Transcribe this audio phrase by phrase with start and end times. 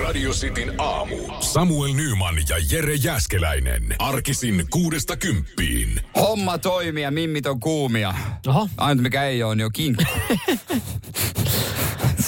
[0.00, 1.16] Radio Cityn aamu.
[1.40, 3.82] Samuel Nyman ja Jere Jäskeläinen.
[3.98, 6.00] Arkisin kuudesta kymppiin.
[6.16, 8.14] Homma toimii ja mimmit on kuumia.
[8.46, 8.68] Oho.
[8.76, 10.04] Ainut mikä ei ole, on jo kinkku.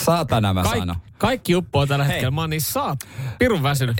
[0.05, 0.97] Saatana mä Kaik, sanon.
[1.19, 2.13] kaikki uppoo tällä Hei.
[2.13, 2.31] hetkellä.
[2.31, 2.99] Mä oon niin saat.
[3.39, 3.97] Pirun väsynyt.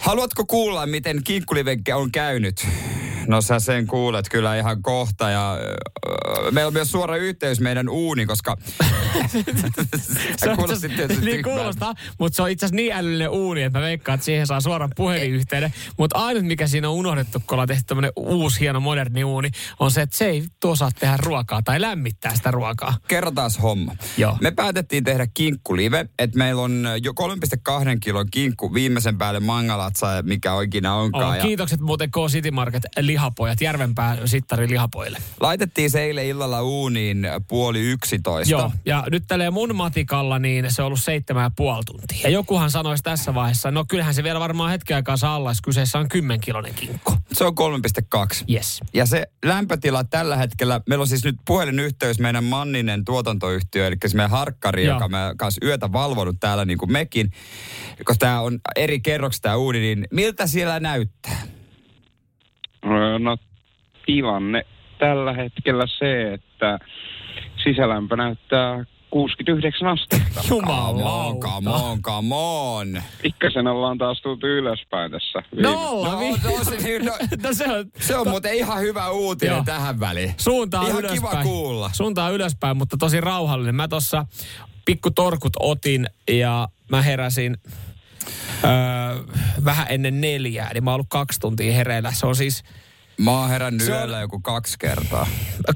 [0.00, 2.66] Haluatko kuulla, miten kinkkulivenkke on käynyt?
[3.28, 7.88] No sä sen kuulet kyllä ihan kohta ja äh, meillä on myös suora yhteys meidän
[7.88, 8.56] uuni, koska
[10.36, 13.78] Se on kuulosti tietysti niin kuulostaa, mutta se on itse asiassa niin älyllinen uuni, että
[13.78, 15.72] mä veikkaan, että siihen saa suoran puhelinyhteyden.
[15.98, 19.50] Mutta ainut, mikä siinä on unohdettu, kun ollaan tehty tämmöinen uusi, hieno, moderni uuni,
[19.80, 22.94] on se, että se ei osaa tehdä ruokaa tai lämmittää sitä ruokaa.
[23.08, 23.96] Kerrotaan homma.
[24.16, 24.38] Joo.
[24.40, 30.54] Me päätettiin tehdä kinkkulive, että meillä on jo 3,2 kilon kinkku viimeisen päälle mangalatsa, mikä
[30.54, 31.28] oikeina onkaan.
[31.28, 32.82] Oh, ja kiitokset muuten K City Market
[33.18, 35.18] lihapojat, Järvenpää sittari lihapojille.
[35.40, 38.50] laitettiin se eilen illalla uuniin puoli yksitoista.
[38.50, 42.18] Joo, ja nyt tälleen mun matikalla niin se on ollut seitsemän ja puoli tuntia.
[42.22, 45.60] Ja jokuhan sanoisi tässä vaiheessa, no kyllähän se vielä varmaan hetken aikaa saa olla, jos
[45.60, 47.12] kyseessä on kymmenkilonen kinkku.
[47.32, 47.52] Se on
[48.14, 48.44] 3,2.
[48.52, 48.80] Yes.
[48.94, 54.16] Ja se lämpötila tällä hetkellä, meillä on siis nyt puhelinyhteys meidän Manninen tuotantoyhtiö, eli se
[54.16, 54.96] meidän harkkari, Joo.
[54.96, 57.30] joka me kanssa yötä valvonut täällä niin kuin mekin.
[58.04, 61.57] Koska tämä on eri kerroksista tämä uuni, niin miltä siellä näyttää?
[62.90, 63.36] Öö, No
[64.06, 64.62] tilanne
[64.98, 66.78] tällä hetkellä se, että
[67.64, 70.40] sisälämpö näyttää 69 astetta.
[70.48, 71.46] Come on, Jumalauta.
[71.48, 73.02] come on, come on.
[73.22, 75.42] Pikkasen ollaan taas tultu ylöspäin tässä.
[75.56, 79.54] viime- No, vi- no, se, no, no se on, se on muuten ihan hyvä uutinen
[79.54, 79.64] Joo.
[79.64, 80.34] tähän väliin.
[80.36, 81.20] suuntaa Ihan ylöspäin.
[81.20, 81.90] kiva kuulla.
[81.92, 83.74] Suuntaa ylöspäin, mutta tosi rauhallinen.
[83.74, 84.26] Mä tossa
[84.84, 87.56] pikku torkut otin ja mä heräsin
[88.64, 88.70] öö,
[89.64, 90.68] vähän ennen neljää.
[90.70, 92.12] Eli mä oon ollut kaksi tuntia hereillä.
[92.12, 92.62] Se on siis
[93.20, 95.26] Mä oon herännyt Se on- yöllä joku kaksi kertaa.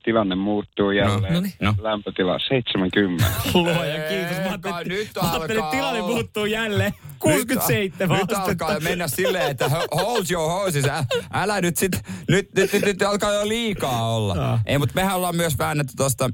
[0.04, 1.34] Tilanne muuttuu jälleen.
[1.34, 1.52] no niin.
[1.60, 1.74] No.
[1.80, 3.24] Lämpötila 70.
[3.54, 4.36] Luoja, kiitos.
[4.36, 6.94] Mä ajattelin, nyt mä ajattelin alkaa että tilanne muuttuu jälleen.
[7.18, 10.84] 67 nyt, nyt alkaa mennä silleen, että ho- hold your horses.
[10.84, 11.92] Ä, älä nyt sit,
[12.28, 14.36] nyt, nyt, nyt, nyt alkaa jo liikaa olla.
[14.36, 14.58] Joo.
[14.66, 16.30] Ei, mutta mehän ollaan myös väännetty tosta,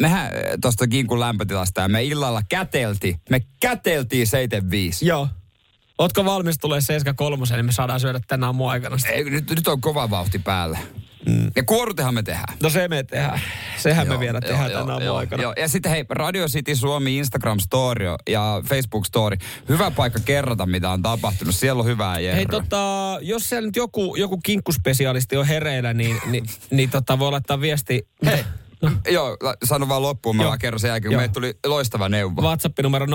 [0.00, 3.16] mehän eh, tosta kinkun lämpötilasta ja me illalla kätelti.
[3.30, 5.06] Me käteltiin 75.
[5.06, 5.28] Joo.
[5.98, 8.96] Ootko valmis tulee 73, niin me saadaan syödä tänä aamun aikana.
[9.12, 10.78] Ei, nyt, nyt on kova vauhti päällä.
[11.26, 11.50] Mm.
[11.56, 12.56] Ja kuorutehan me tehdään.
[12.62, 13.40] No se me tehdään.
[13.76, 15.42] Sehän me Joo, vielä joo, tehdään joo, tänä joo, aikana.
[15.42, 15.52] Joo.
[15.56, 19.36] Ja sitten hei, Radio City Suomi Instagram Story ja Facebook Story.
[19.68, 21.54] Hyvä paikka kerrota, mitä on tapahtunut.
[21.54, 22.34] Siellä on hyvää jerryä.
[22.36, 27.30] Hei tota, jos siellä nyt joku, joku kinkkuspesialisti on hereillä, niin, niin, niin tota, voi
[27.30, 28.08] laittaa viesti.
[28.26, 28.44] Hei,
[29.10, 32.42] joo, sano vaan loppuun, mä vaan kerron sen jälkeen, kun meille tuli loistava neuvo.
[32.42, 33.10] WhatsApp numero 0447255854.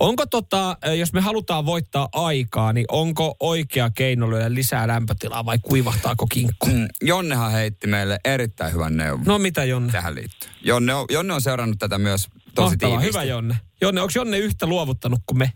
[0.00, 5.58] Onko tota, jos me halutaan voittaa aikaa, niin onko oikea keino lyödä lisää lämpötilaa vai
[5.58, 6.66] kuivahtaako kinkku?
[6.66, 9.92] Mm, Jonnehan heitti meille erittäin hyvän neuvon No mitä Jonne?
[9.92, 10.52] tähän liittyen.
[10.64, 13.06] Jonne on, Jonne on seurannut tätä myös tosi Mahtavaa, tiiviisti.
[13.18, 13.56] hyvä Jonne.
[13.80, 15.52] Jonne, onko Jonne yhtä luovuttanut kuin me?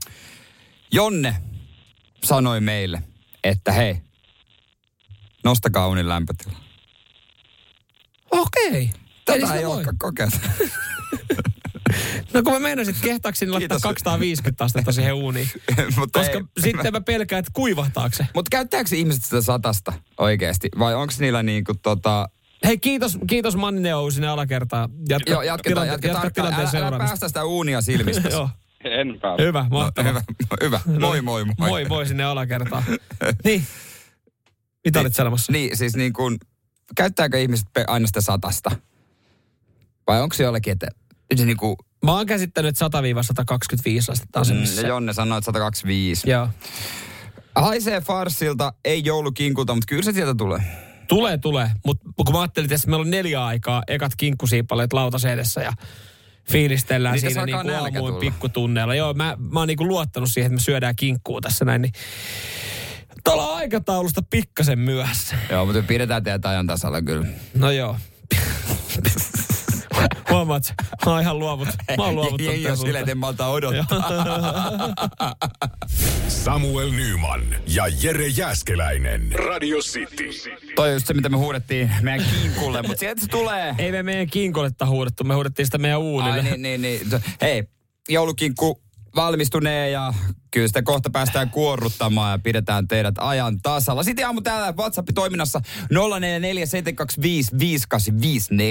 [0.92, 1.36] Jonne
[2.24, 3.02] sanoi meille,
[3.44, 3.96] että hei,
[5.44, 6.65] nostakaa unin lämpötila.
[8.40, 8.90] Okei.
[9.28, 10.36] Eli Tätä ei olekaan kokeiltu.
[12.34, 13.82] No kun mä meinasin, että kehtaakseni laittaa Kiitos.
[13.82, 15.48] 250 astetta siihen uuniin.
[15.96, 18.26] Mutta Koska sitten mä pelkään, että kuivahtaako se.
[18.34, 20.68] Mutta käyttääkö ihmiset sitä satasta oikeasti?
[20.78, 22.28] Vai onko niillä niinku tota...
[22.64, 24.90] Hei, kiitos, kiitos Manninen Ou sinne alakertaan.
[25.08, 26.14] Jatka, Joo, jatketaan, tilante- jatketaan.
[26.24, 27.06] jatka Älä, tilanteen älä seuraamista.
[27.08, 28.28] päästä sitä uunia silmistä.
[28.36, 28.50] Joo,
[28.84, 29.42] En pääse.
[29.42, 30.22] hyvä, No, hyvä,
[30.62, 30.80] hyvä.
[31.00, 31.54] Moi, moi, moi.
[31.58, 32.82] Moi, moi sinne alakertaan.
[33.44, 33.66] niin.
[34.84, 35.52] Mitä olit sanomassa?
[35.52, 36.36] Niin, siis niin kuin,
[36.96, 38.70] käyttääkö ihmiset aina sitä satasta?
[40.06, 40.88] Vai onko se jollekin, että
[41.36, 44.88] se niin kuin, Mä oon käsittänyt, että 100-125 astetta on se, mm.
[44.88, 46.30] Jonne sanoi, että 125.
[46.30, 46.48] Joo.
[47.54, 50.60] Haisee farsilta, ei joulukinkulta, mutta kyllä se sieltä tulee.
[51.08, 51.70] Tulee, tulee.
[51.86, 55.72] Mutta kun mä ajattelin, että meillä on neljä aikaa, ekat kinkkusiipaleet lautas edessä ja
[56.50, 58.94] fiilistellään Niitä siinä niin kuin aamuin pikkutunneilla.
[58.94, 61.82] Joo, mä, mä oon niin kuin luottanut siihen, että me syödään kinkkuu tässä näin.
[61.82, 61.92] Niin
[63.26, 65.36] Tuolla on aikataulusta pikkasen myöhässä.
[65.50, 67.26] Joo, mutta pidetään teitä ajan tasalla kyllä.
[67.54, 67.96] No joo.
[70.30, 70.74] Huomaat,
[71.06, 71.68] mä oon ihan luovut.
[71.96, 74.10] Mä oon luovuttanut Jengi tän on silleen, että en malta odottaa.
[76.28, 79.32] Samuel Nyman ja Jere Jäskeläinen.
[79.32, 80.30] Radio City.
[80.74, 83.74] Toi just se, mitä me huudettiin meidän kinkulle, mutta sieltä se tulee.
[83.78, 86.40] Ei me meidän kinkoletta huudettu, me huudettiin sitä meidän uunille.
[86.40, 87.00] Ai niin, niin, niin.
[87.40, 87.64] Hei,
[88.08, 88.82] joulukinkku
[89.16, 90.14] valmistunee ja
[90.50, 94.02] kyllä sitä kohta päästään kuorruttamaan ja pidetään teidät ajan tasalla.
[94.02, 95.60] Sitten aamu täällä WhatsApp-toiminnassa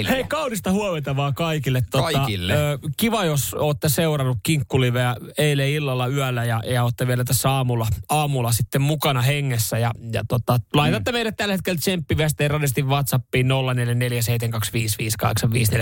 [0.04, 0.08] 0447255854.
[0.08, 1.82] Hei, kaunista huomenta vaan kaikille.
[1.90, 2.52] Tota, Kaikille.
[2.52, 7.86] Ö, kiva, jos olette seurannut kinkkuliveä eilen illalla yöllä ja, ja olette vielä tässä aamulla,
[8.08, 9.78] aamulla sitten mukana hengessä.
[9.78, 11.14] Ja, ja tota, laitatte mm.
[11.14, 13.50] meille tällä hetkellä tsemppivästeen radistin WhatsAppiin 0447255854.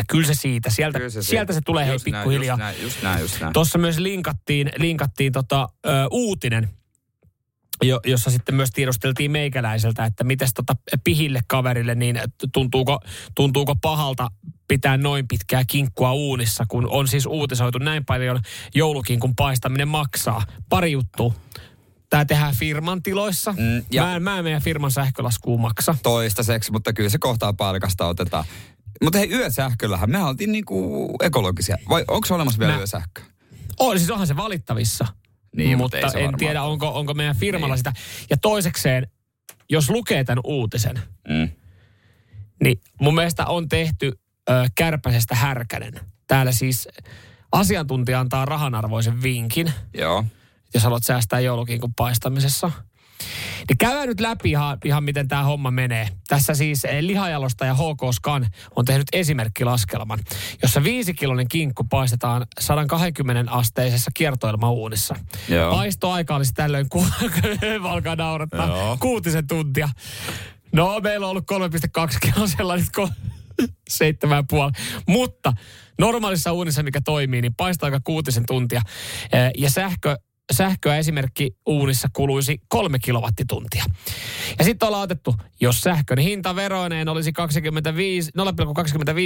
[0.09, 0.71] Kyllä se siitä.
[0.71, 2.57] Sieltä, Kyllä se sieltä se tulee hei Just näin, pikkuhiljaa.
[2.57, 3.53] Just näin, just näin, just näin.
[3.53, 6.69] Tuossa myös linkattiin, linkattiin tota, ö, uutinen,
[7.83, 12.21] jo, jossa sitten myös tiedusteltiin meikäläiseltä, että miten tota pihille kaverille, niin
[12.53, 13.01] tuntuuko,
[13.35, 14.29] tuntuuko pahalta
[14.69, 18.41] pitää noin pitkää kinkkua uunissa, kun on siis uutisoitu näin paljon
[18.75, 20.43] joulukinkun paistaminen maksaa.
[20.69, 21.35] Pari juttua.
[22.11, 23.53] Tämä tehdään firman tiloissa.
[23.53, 25.95] Mm, ja- mä, en, mä en meidän firman sähkölaskuun maksa.
[26.03, 28.45] Toistaiseksi, mutta kyllä se kohtaa palkasta otetaan.
[29.03, 31.77] Mutta hei, yösähköllähän me oltiin niinku ekologisia.
[31.89, 33.23] Vai onko olemassa vielä Mä- yösähkö?
[33.81, 35.07] On, siis onhan se valittavissa.
[35.57, 36.73] Niin, mutta mutta en tiedä, ole.
[36.73, 37.79] onko, onko meidän firmalla Niin.
[37.79, 37.93] sitä.
[38.31, 39.07] Ja toisekseen,
[39.71, 41.49] jos lukee tämän uutisen, Mm.
[42.65, 44.13] niin mun mielestä on tehty
[44.51, 45.93] ö, kärpäsestä härkänen.
[46.27, 46.89] Täällä siis
[47.53, 50.25] asiantuntija antaa rahanarvoisen vinkin, Joo.
[50.75, 52.71] jos haluat säästää joulukinkun paistamisessa.
[53.69, 56.09] Niin käydään nyt läpi ihan, ihan miten tämä homma menee.
[56.29, 58.47] Tässä siis eh, lihajalostaja HK Scan
[58.77, 60.21] on tehnyt esimerkkilaskelman,
[60.63, 65.15] jossa viisikiloinen kinkku paistetaan 120 asteisessa kiertoilmauunissa.
[65.49, 65.75] Joo.
[65.75, 67.07] Paistoaika olisi tällöin, ku-
[67.89, 68.97] alkaa naurattaa, Joo.
[69.01, 69.89] kuutisen tuntia.
[70.73, 71.45] No, meillä on ollut
[72.03, 73.13] 3,2 kiloa sellainen, ko-
[73.89, 74.73] seitsemän puoli.
[75.09, 75.53] Mutta
[75.99, 78.83] normaalissa uunissa, mikä toimii, niin paistaa aika kuutisen tuntia.
[79.33, 80.17] Eh, Ja sähkö,
[80.53, 83.85] sähköä esimerkki uunissa kuluisi kolme kilowattituntia.
[84.59, 88.31] Ja sitten ollaan otettu, jos sähkön hinta veroineen olisi 25,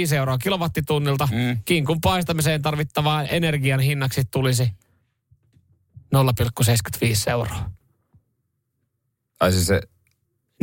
[0.09, 1.59] 0,25 euroa kilowattitunnilta, mm.
[1.65, 4.71] kinkun paistamiseen tarvittavaan energian hinnaksi tulisi
[6.15, 7.69] 0,75 euroa.
[9.39, 9.81] Ai siis se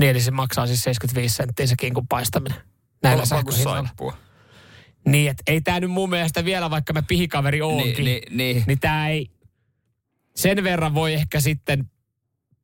[0.01, 2.59] Niin, eli se maksaa siis 75 senttiä se kinkun paistaminen.
[3.03, 3.89] Näillä sähköhinnoilla.
[5.07, 8.65] Niin, että ei tämä nyt mun mielestä vielä, vaikka mä pihikaveri oonkin, Niin, niin, niin.
[8.67, 9.31] niin tämä ei,
[10.37, 11.91] sen verran voi ehkä sitten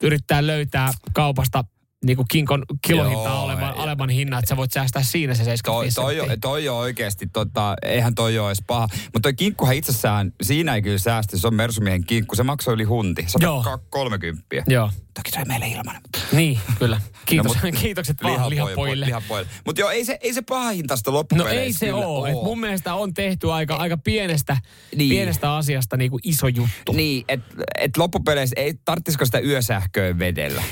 [0.02, 1.64] yrittää löytää kaupasta
[2.04, 5.56] niin kuin kinkon kilohintaa olevan, olevan hinnan, että sä voit säästää siinä se Toi,
[5.90, 8.88] 75 toi, on, toi on oikeasti, tota, eihän toi ole edes paha.
[9.04, 12.84] Mutta toi kinkkuhan itsessään, siinä ei kyllä säästä, se on Mersumiehen kinkku, se maksoi yli
[12.84, 13.62] hunti, Joo.
[13.62, 14.44] 130.
[14.68, 16.02] Joo, Toki se meille ilmanen.
[16.32, 17.00] niin, kyllä.
[17.26, 19.06] Kiitos, No, mut- kiitokset vaan lihapojille.
[19.06, 19.50] Lihapojille.
[19.66, 22.28] Mutta joo, ei se, ei se paha hintaista No loppupeleissä ei se kyllä ole.
[22.28, 24.56] Et mun mielestä on tehty aika, aika pienestä,
[24.96, 25.08] Niin.
[25.08, 26.92] pienestä asiasta niin kuin iso juttu.
[26.92, 30.62] Niin, että et loppupeleissä ei tarttisiko sitä yösähköä vedellä.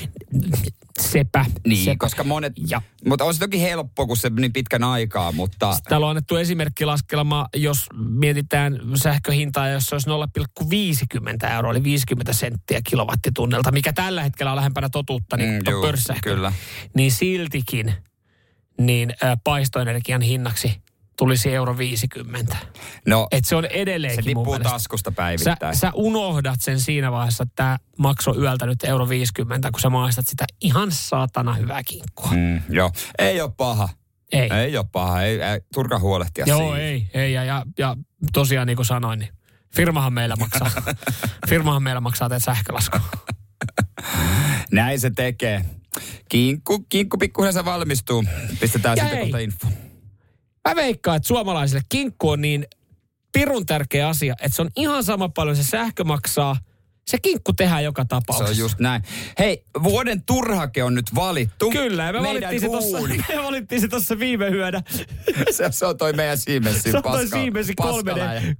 [1.00, 1.44] Sepä.
[1.66, 1.96] Niin, sepä.
[1.98, 6.06] koska monet, Ja mutta on se toki helppo, kun se niin pitkän aikaa, mutta Täällä
[6.06, 10.08] on annettu esimerkkilaskelma, jos mietitään sähköhintaa, jos se olisi
[11.44, 15.82] 0,50 euroa, eli 50 senttiä kilowattitunnilta, mikä tällä hetkellä on lähempänä totuutta, niin Mm, juu,
[16.22, 16.52] kyllä.
[16.96, 17.94] Niin siltikin,
[18.80, 20.80] niin ä, paistoenergian hinnaksi
[21.20, 22.56] tulisi euro 50.
[23.06, 25.76] no, Et se on se edelleenkin mun tippuu taskusta Sä, päivittäin.
[25.76, 30.28] sä unohdat sen siinä vaiheessa, että tämä maksoi yöltä nyt euro 50, kun sä maistat
[30.28, 32.30] sitä ihan saatana hyvää kinkkua.
[32.30, 33.88] Mm, joo, ei ole paha.
[34.32, 34.48] Ei.
[34.52, 36.78] Ei ole paha, ei, ei turka huolehtia Joo, siitä.
[36.78, 37.32] ei, ei.
[37.32, 37.96] Ja, ja, ja
[38.32, 39.32] tosiaan niin kuin sanoin, niin
[39.76, 40.70] firmahan meillä maksaa.
[41.50, 42.98] firmahan meillä maksaa teet sähkölasku.
[44.72, 45.64] Näin se tekee.
[46.28, 48.24] Kinkku, kinkku pikkuhiljaa se valmistuu.
[48.60, 49.24] Pistetään Ja siitä hei.
[49.24, 49.66] kohta info.
[50.68, 52.66] Mä veikkaan, että suomalaisille kinkku on niin
[53.32, 56.56] pirun tärkeä asia, että se on ihan sama paljon se sähkö maksaa.
[57.10, 58.50] Se kinkku tehdään joka Se tapauksessa.
[58.52, 59.02] on just näin.
[59.38, 61.70] Hei, vuoden turhake on nyt valittu.
[61.70, 62.98] Kyllä, me Meidän valittiin, se tossa,
[63.36, 64.82] me valittiin se tuossa viime yönä.
[65.50, 68.40] se, se on toi meidän Siemensin Se on toi paska, Siemensin kolme paskaläjä.
[68.42, 68.54] D,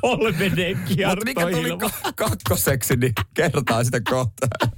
[0.00, 0.74] kolme D
[1.08, 4.46] Mutta mikä tuli ka- kakkoseksi, niin kertaa sitä kohta.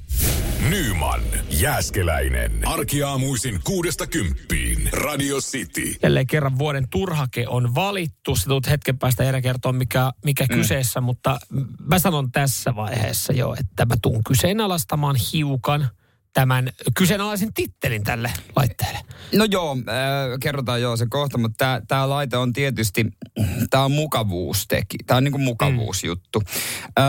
[0.68, 2.52] Nyman, Jääskeläinen.
[2.66, 4.88] Arkiaamuisin kuudesta kymppiin.
[4.92, 5.94] Radio City.
[6.02, 8.36] Jälleen kerran vuoden turhake on valittu.
[8.36, 10.56] Se tulet hetken päästä Jere kertoa, mikä, mikä mm.
[10.56, 11.38] kyseessä, mutta
[11.78, 15.88] mä sanon tässä vaiheessa jo, että mä tuun kyseenalaistamaan hiukan
[16.32, 18.98] tämän kyseenalaisen tittelin tälle laitteelle.
[19.34, 23.06] No joo, äh, kerrotaan joo se kohta, mutta tämä laite on tietysti,
[23.70, 24.96] tämä on mukavuusteki.
[25.06, 26.42] Tämä on niinku mukavuusjuttu.
[26.98, 27.06] Äh,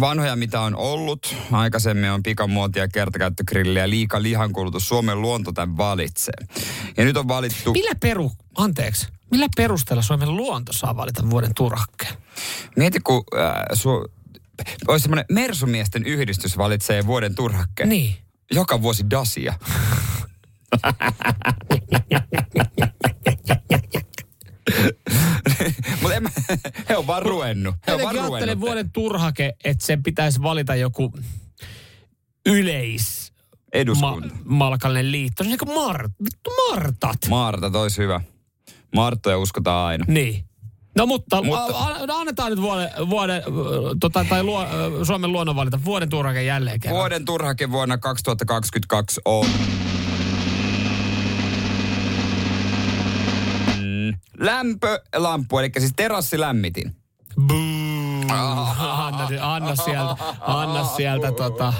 [0.00, 4.88] vanhoja mitä on ollut, aikaisemmin on pikamuotia, kertakäyttögrilliä, liika lihankulutus.
[4.88, 6.34] Suomen luonto tämän valitsee.
[6.96, 7.72] Ja nyt on valittu...
[7.72, 12.14] Millä peru, anteeksi, millä perusteella Suomen luonto saa valita vuoden turhakkeen?
[12.76, 13.88] Mieti, kun äh, su,
[14.88, 17.88] olisi semmoinen Mersumiesten yhdistys valitsee vuoden turhakkeen.
[17.88, 18.14] Niin.
[18.50, 19.54] Joka vuosi Dasia.
[26.02, 26.30] Mutta
[26.88, 27.74] he on vaan ruvennut.
[27.86, 28.60] He on vaan ruvennut.
[28.60, 31.12] vuoden turhake, että sen pitäisi valita joku
[32.46, 33.32] yleis
[33.72, 34.28] Eduskunta.
[34.28, 35.44] ma- malkallinen liitto.
[35.44, 37.18] Se on niin kuin Mar- vittu Martat.
[37.28, 38.20] Marta, tois hyvä.
[38.94, 40.04] Marttoja uskotaan aina.
[40.08, 40.44] Niin.
[40.96, 43.42] No mutta, Mutta- a, a, annetaan nyt vuoden, vuoden ö,
[44.00, 46.98] tota, tai luo, ö, Suomen luonnon valita vuoden turhake jälleen kerran.
[46.98, 49.46] Vuoden turhake vuonna 2022 on...
[53.80, 56.96] Mm, Lämpölamppu, eli siis terassilämmitin.
[57.46, 58.30] Boom.
[58.30, 61.72] Anna, anna sieltä, anna sieltä tota.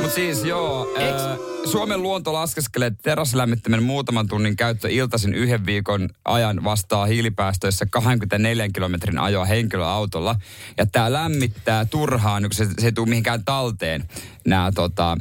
[0.00, 6.08] Mutta siis joo, ää, Suomen luonto laskeskelee, että terassilämmittimen muutaman tunnin käyttö iltaisin yhden viikon
[6.24, 10.36] ajan vastaa hiilipäästöissä 24 kilometrin ajoa henkilöautolla.
[10.78, 14.08] Ja tämä lämmittää turhaan, kun se, se ei tule mihinkään talteen,
[14.46, 15.16] nämä tota,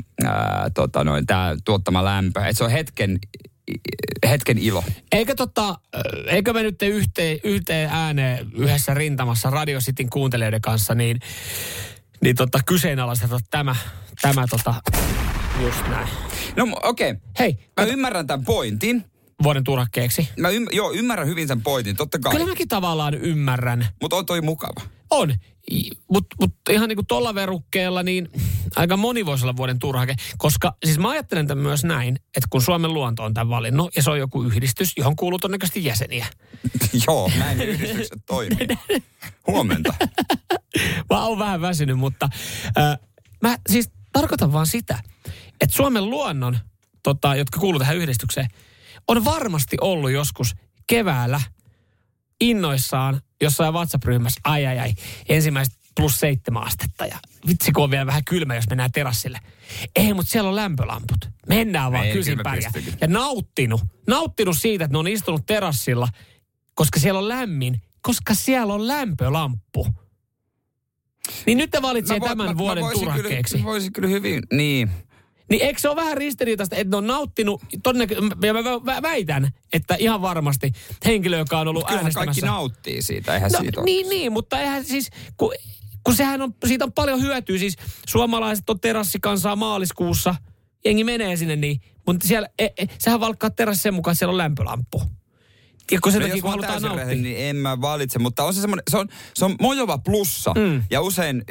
[0.74, 2.46] tota noin, tää tuottama lämpö.
[2.46, 3.20] Et se on hetken,
[4.30, 4.84] hetken ilo.
[5.12, 5.76] Eikö, tota,
[6.28, 11.20] eikö me nyt yhteen, yhteen ääneen yhdessä rintamassa Radio Cityn kuuntelijoiden kanssa, niin,
[12.22, 13.76] niin tota, kyseenalaisteta tämä,
[14.22, 14.76] tämä tota,
[15.62, 16.08] just näin.
[16.56, 17.22] No okei, okay.
[17.40, 19.06] Hei, mä ymmärrän tämän pointin.
[19.44, 20.30] vuoden turhakkeeksi.
[20.40, 22.34] Mä ym, joo, ymmärrän hyvin sen pointin, totta kai.
[22.34, 23.88] Kyllä mäkin tavallaan ymmärrän.
[24.02, 24.82] Mutta on toi mukava.
[25.10, 25.34] On.
[26.12, 28.30] Mutta mut ihan niin kuin tuolla verukkeella, niin
[28.76, 30.16] aika moni voisi olla vuoden turhake.
[30.38, 34.04] Koska siis mä ajattelen tämän myös näin, että kun Suomen luonto on tämän valinnut, ja
[34.04, 36.26] se on joku yhdistys, johon kuuluu todennäköisesti jäseniä.
[37.08, 38.68] joo, näin yhdistykset toimii.
[39.48, 39.94] Huomenta.
[41.10, 42.30] Mä oon vähän väsynyt, mutta
[42.78, 43.00] äh,
[43.42, 45.00] mä siis tarkoitan vaan sitä,
[45.64, 46.58] että Suomen luonnon,
[47.04, 48.48] tota, jotka kuuluu tähän yhdistykseen,
[49.08, 50.56] on varmasti ollut joskus
[50.88, 51.42] keväällä
[52.42, 54.94] innoissaan jossain WhatsApp-ryhmässä, ai ai ai,
[55.30, 57.18] ensimmäiset plus seitsemän astetta ja
[57.48, 59.40] vitsi kun on vielä vähän kylmä, jos mennään terassille.
[59.96, 61.30] Ei, mutta siellä on lämpölamput.
[61.48, 62.72] Mennään vaan Ei, kysin pärjää.
[63.02, 66.08] Ja nauttinut, nauttinut siitä, että ne on istunut terassilla,
[66.74, 69.88] koska siellä on lämmin, koska siellä on lämpölamppu.
[71.46, 73.54] Niin nyt te valitsee voin- tämän vuoden voisin turhakkeeksi.
[73.54, 74.90] Kyllä, voisin kyllä hyvin, niin.
[75.50, 79.50] Niin eikö se ole vähän ristiriitaista, että ne on nauttinut, todennäkö- ja mä vä- väitän,
[79.74, 80.72] että ihan varmasti
[81.06, 82.42] henkilö, joka on ollut Kyllähän äänestämässä.
[82.42, 83.86] kaikki nauttii siitä, eihän no, siitä ole.
[83.86, 85.54] niin, niin, mutta eihän siis, kun,
[86.04, 87.58] kun sehän on, siitä on paljon hyötyä.
[87.58, 87.76] Siis
[88.08, 90.36] suomalaiset on terassikansaa maaliskuussa,
[90.86, 94.32] jengi menee sinne niin, mutta siellä, e, e, sehän valkkaa terassi sen mukaan, että siellä
[94.32, 95.02] on lämpölamppu.
[95.92, 97.06] Ja kun sen No takia, jos kun halutaan nauttia.
[97.06, 100.54] niin en mä valitse, mutta on se semmoinen, se on, se on mojova plussa.
[100.58, 100.84] Mm.
[100.90, 101.44] Ja usein,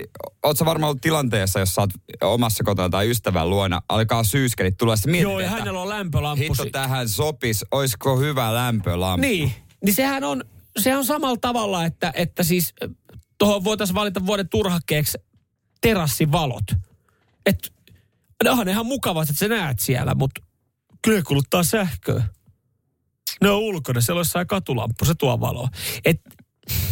[0.43, 1.91] oot sä varmaan ollut tilanteessa, jos sä oot
[2.23, 6.43] omassa kotona tai ystävän luona, alkaa syyskelit tulla, sitten mietit, Joo, ja hänellä on lämpölamppu.
[6.49, 9.21] hitto tähän sopis, oisko hyvä lämpölamppu?
[9.27, 9.53] Niin,
[9.85, 10.45] niin sehän on,
[10.79, 12.75] sehän on samalla tavalla, että, että siis
[13.39, 15.19] tuohon voitaisiin valita vuoden turhakkeeksi
[15.81, 16.65] terassivalot.
[17.47, 17.69] Että
[18.45, 20.41] ne onhan ihan mukavat, että sä näet siellä, mutta
[21.03, 22.23] kyllä kuluttaa sähköä.
[23.43, 25.69] Ne on ulkona, siellä on jossain katulamppu, se tuo valoa.
[26.05, 26.21] Et,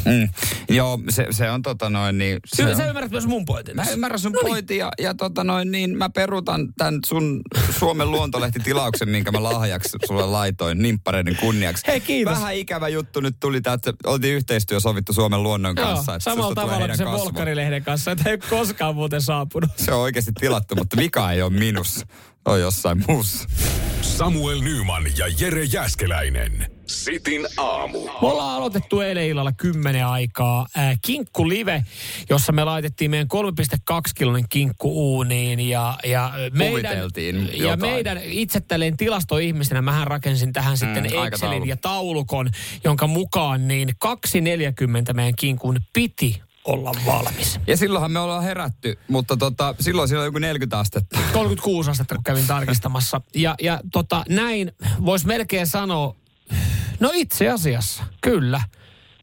[0.05, 0.29] Mm.
[0.77, 2.39] Joo, se, se on tota noin niin...
[2.47, 2.77] Se sä, on.
[2.77, 3.77] sä ymmärrät myös mun pointin.
[3.77, 4.51] Mä ymmärrän sun No niin.
[4.51, 7.41] pointin ja, ja tota noin, niin mä peruutan tämän sun
[7.79, 11.87] Suomen luontolehti-tilauksen, minkä mä lahjaksi sulle laitoin nimppareiden kunniaksi.
[11.87, 12.35] Hei, kiitos.
[12.35, 16.15] Vähän ikävä juttu nyt tuli, tää, että oltiin yhteistyö sovittu Suomen luonnon Joo, kanssa.
[16.15, 17.05] että samalla tavalla kuin se.
[17.05, 19.71] Volkkarilehden kanssa, että ei koskaan muuten saapunut.
[19.77, 22.07] Se on oikeasti tilattu, mutta vika ei ole minussa.
[22.45, 23.49] On jossain muussa.
[24.03, 26.67] Samuel Nyman ja Jere Jäskeläinen.
[26.87, 28.05] Sitin aamu.
[28.05, 31.85] Me ollaan aloitettu eilen illalla 10 aikaa äh, Kinkku Live,
[32.31, 37.81] jossa me laitettiin meidän 3,2 kilonen kinkku uuniin ja, ja meidän, ja jotain.
[37.81, 41.65] meidän itse tälleen tilastoihmisenä mähän rakensin tähän sitten Excelin aikataulu.
[41.65, 42.51] ja taulukon,
[42.85, 47.61] jonka mukaan niin 2,40 meidän kinkun piti olla valmis.
[47.67, 51.19] Ja silloinhan me ollaan herätty, mutta tota, silloin siellä on joku 40 astetta.
[51.33, 53.21] 36 astetta, kun kävin tarkistamassa.
[53.35, 54.73] Ja, ja tota, näin
[55.05, 56.17] voisi melkein sanoa,
[57.01, 58.63] no itse asiassa, kyllä,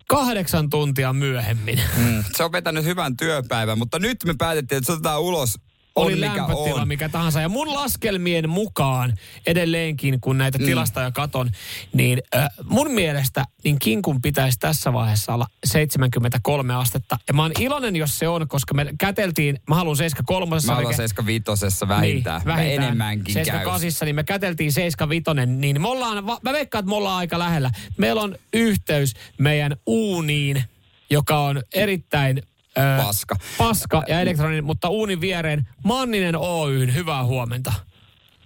[0.07, 1.81] kahdeksan tuntia myöhemmin.
[1.97, 2.23] Mm.
[2.37, 5.59] Se on vetänyt hyvän työpäivän, mutta nyt me päätettiin, että se otetaan ulos
[5.97, 6.87] oli mikä lämpötila on.
[6.87, 7.41] mikä tahansa.
[7.41, 9.13] Ja mun laskelmien mukaan
[9.45, 10.65] edelleenkin, kun näitä mm.
[10.65, 11.49] tilastoja katon,
[11.93, 17.17] niin äh, mun mielestä niin kinkun pitäisi tässä vaiheessa olla 73 astetta.
[17.27, 20.55] Ja mä oon iloinen, jos se on, koska me käteltiin, mä haluan 73.
[20.65, 22.41] Mä haluan 75 vähintään.
[22.41, 22.83] Niin, vähintään.
[22.83, 23.45] Enemmänkin käy.
[23.45, 27.71] 78, niin me käteltiin 75, niin me ollaan, mä veikkaan, että me ollaan aika lähellä.
[27.97, 30.63] Meillä on yhteys meidän uuniin,
[31.09, 32.41] joka on erittäin
[32.77, 33.35] ö, Paska.
[33.57, 37.73] paska ja elektroninen, mutta uunin viereen Manninen Oyn, hyvää huomenta.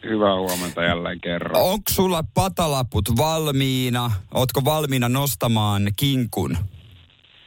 [0.03, 1.61] Hyvää huomenta jälleen kerran.
[1.61, 4.11] Onko sulla patalaput valmiina?
[4.33, 6.57] Ootko valmiina nostamaan kinkun?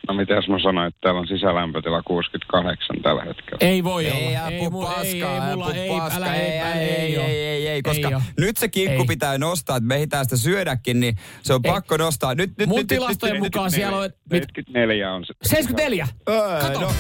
[0.09, 3.59] No mitäs mä sanoin, että täällä on sisälämpötila 68 tällä hetkellä.
[3.61, 4.47] Ei voi Ei, olla.
[4.47, 5.15] apu mu- paskaa, ei,
[5.51, 8.21] ei, mulla, apu ei, paska, älä, ei, ei, ei, ei, ei, ei, ei, koska oo.
[8.41, 9.07] nyt se kinkku Ei.
[9.07, 11.71] pitää nostaa, että me ehditään sitä syödäkin, niin se on Ei.
[11.73, 12.35] pakko nostaa.
[12.35, 14.03] Nyt, nyt, Mun nyt, tilastojen nyt, nyt, mukaan siellä on...
[14.05, 15.35] Mit, 74 on se.
[15.43, 16.09] 74?
[16.29, 16.81] Öö, Kato.
[16.81, 16.93] no,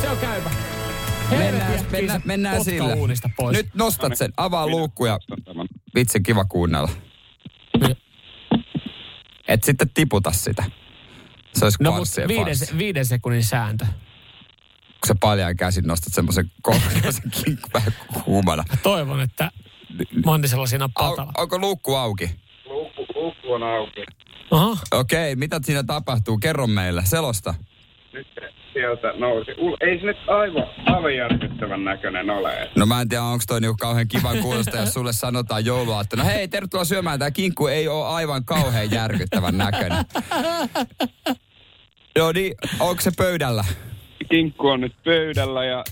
[0.00, 0.50] Se on käypä.
[1.30, 2.94] mennään, mennään, mennään sillä.
[2.94, 3.56] uunista pois.
[3.56, 5.18] Nyt nostat sen, avaa Minä luukku ja
[5.94, 6.88] vitsi kiva kuunnella.
[9.48, 10.64] Et sitten tiputa sitä.
[11.58, 12.78] Se olisi No mutta viiden, farssi.
[12.78, 13.84] viiden sekunnin sääntö.
[13.84, 16.50] Kun sä paljain käsin nostat semmoisen
[17.44, 17.92] kinkku vähän
[18.24, 18.64] kuumana.
[18.82, 19.50] Toivon, että
[20.26, 21.32] Mannisella siinä on Au, patala.
[21.36, 22.30] onko luukku auki?
[22.64, 24.04] Luukku, luukku on auki.
[24.50, 24.76] Aha.
[24.92, 26.38] Okei, mitä siinä tapahtuu?
[26.38, 27.54] Kerro meille, selosta.
[28.12, 28.40] Nyt se
[28.72, 29.50] sieltä nousi.
[29.50, 30.64] Ul- ei se nyt aivan,
[30.96, 32.70] aivan järkyttävän näköinen ole.
[32.76, 36.16] No mä en tiedä, onko toi niinku kauhean kivan kuulosta, jos sulle sanotaan joulua, että
[36.16, 37.18] no hei, tervetuloa syömään.
[37.18, 40.04] Tämä kinkku ei ole aivan kauhean järkyttävän näköinen.
[42.16, 43.64] Joo niin, onko se pöydällä?
[44.30, 45.84] Kinkku on nyt pöydällä ja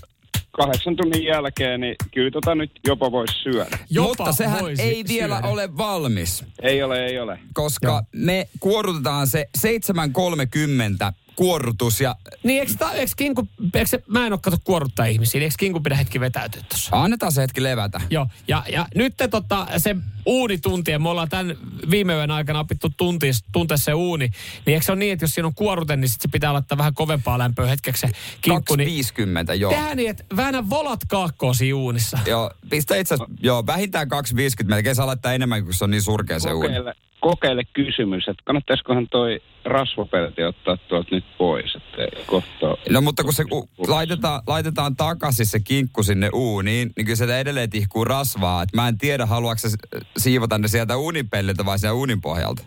[0.51, 3.77] kahdeksan tunnin jälkeen, niin kyllä tota nyt jopa voisi syödä.
[3.89, 5.47] Jopa Mutta sehän voisi ei vielä syödä.
[5.47, 7.39] ole valmis, Ei ole, ei ole.
[7.53, 8.01] koska Joo.
[8.15, 14.33] me kuorrutetaan se 7.30 kuorrutus ja Niin, eikö, ta, eikö kinku, eikö se, mä en
[14.33, 17.01] ole kato kuorruttaa ihmisiä, niin eikö kinku pidä hetki vetäytyä tuossa?
[17.03, 18.01] annetaan se hetki levätä.
[18.09, 19.95] Joo, ja, ja nyt te, tota, se
[20.27, 21.57] uunitunti, ja me ollaan tämän
[21.89, 24.29] viime yön aikana opittu tuntia, tuntea se uuni,
[24.65, 26.77] niin eikö se ole niin, että jos siinä on kuorute, niin sit se pitää laittaa
[26.77, 28.07] vähän kovempaa lämpöä hetkeksi se
[28.41, 29.71] kinkku, niin 250, joo.
[29.71, 32.19] tehdään niin, että väännä volat kaakkoon siinä uunissa.
[32.25, 36.01] Joo, pistä itse asiassa, joo, vähintään 250, melkein saa laittaa enemmän, kun se on niin
[36.01, 36.67] surkea se uuni.
[36.67, 42.77] Kokeile, kokeile kysymys, että kannattaisikohan toi rasvapelti ottaa tuolta nyt pois, että kohta...
[42.89, 47.39] No mutta kun se u- laitetaan, laitetaan takaisin se kinkku sinne uuniin, niin kyllä se
[47.39, 48.63] edelleen tihkuu rasvaa.
[48.63, 49.77] Et mä en tiedä, haluatko se
[50.17, 52.63] siivota ne sieltä uunipelliltä vai sieltä uunin pohjalta.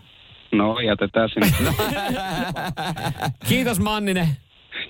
[0.51, 1.73] No, jätetään sinne.
[3.49, 4.27] Kiitos Manninen.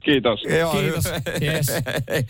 [0.03, 0.39] Kiitos.
[0.71, 1.03] Kiitos.
[1.41, 1.67] Yes.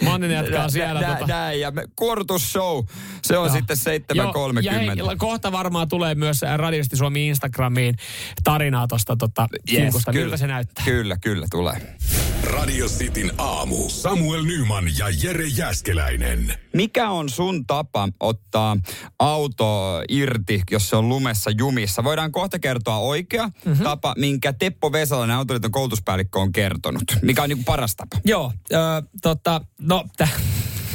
[0.03, 1.27] Manninen jatkaa siellä, Nä, tota.
[1.27, 2.85] Näin, ja me, kuortusshow,
[3.23, 3.55] se on Joo.
[3.55, 3.77] sitten
[4.15, 4.95] Joo, ja hei, 7.30.
[5.17, 7.95] kohta varmaan tulee myös Radiosti Suomi Instagramiin
[8.43, 10.13] tarinaa tuosta tota, kinkusta.
[10.13, 10.85] Miltä se näyttää?
[10.85, 11.95] Kyllä, kyllä tulee.
[12.43, 13.89] Radio Cityn aamu.
[13.89, 16.53] Samuel Nyman ja Jere Jäskeläinen.
[16.73, 18.77] Mikä on sun tapa ottaa
[19.19, 22.03] auto irti, jos se on lumessa jumissa?
[22.03, 23.69] Voidaan kohta kertoa oikea Mhm.
[23.69, 23.83] mm-hmm.
[23.83, 27.03] tapa, minkä Teppo Vesalainen Autoliiton koulutuspäällikkö on kertonut.
[27.21, 28.17] Mikä on niin paras tapa?
[28.25, 30.33] Joo, äh, tota, no, täh,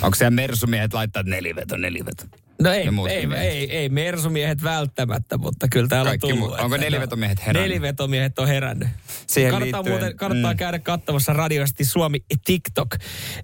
[0.03, 2.25] Onko siellä mersumiehet laittaa neliveto, neliveto?
[2.63, 3.49] No ei, ei, miehet.
[3.49, 6.57] ei, ei, mersumiehet välttämättä, mutta kyllä täällä Kaikki on tullut.
[6.57, 7.63] muu- onko nelivetomiehet herännyt?
[7.63, 8.89] Nelivetomiehet on herännyt.
[9.27, 10.57] Siihen kannattaa liittyen, muuten, kannattaa mm.
[10.57, 12.95] käydä katsomassa radioisesti Suomi TikTok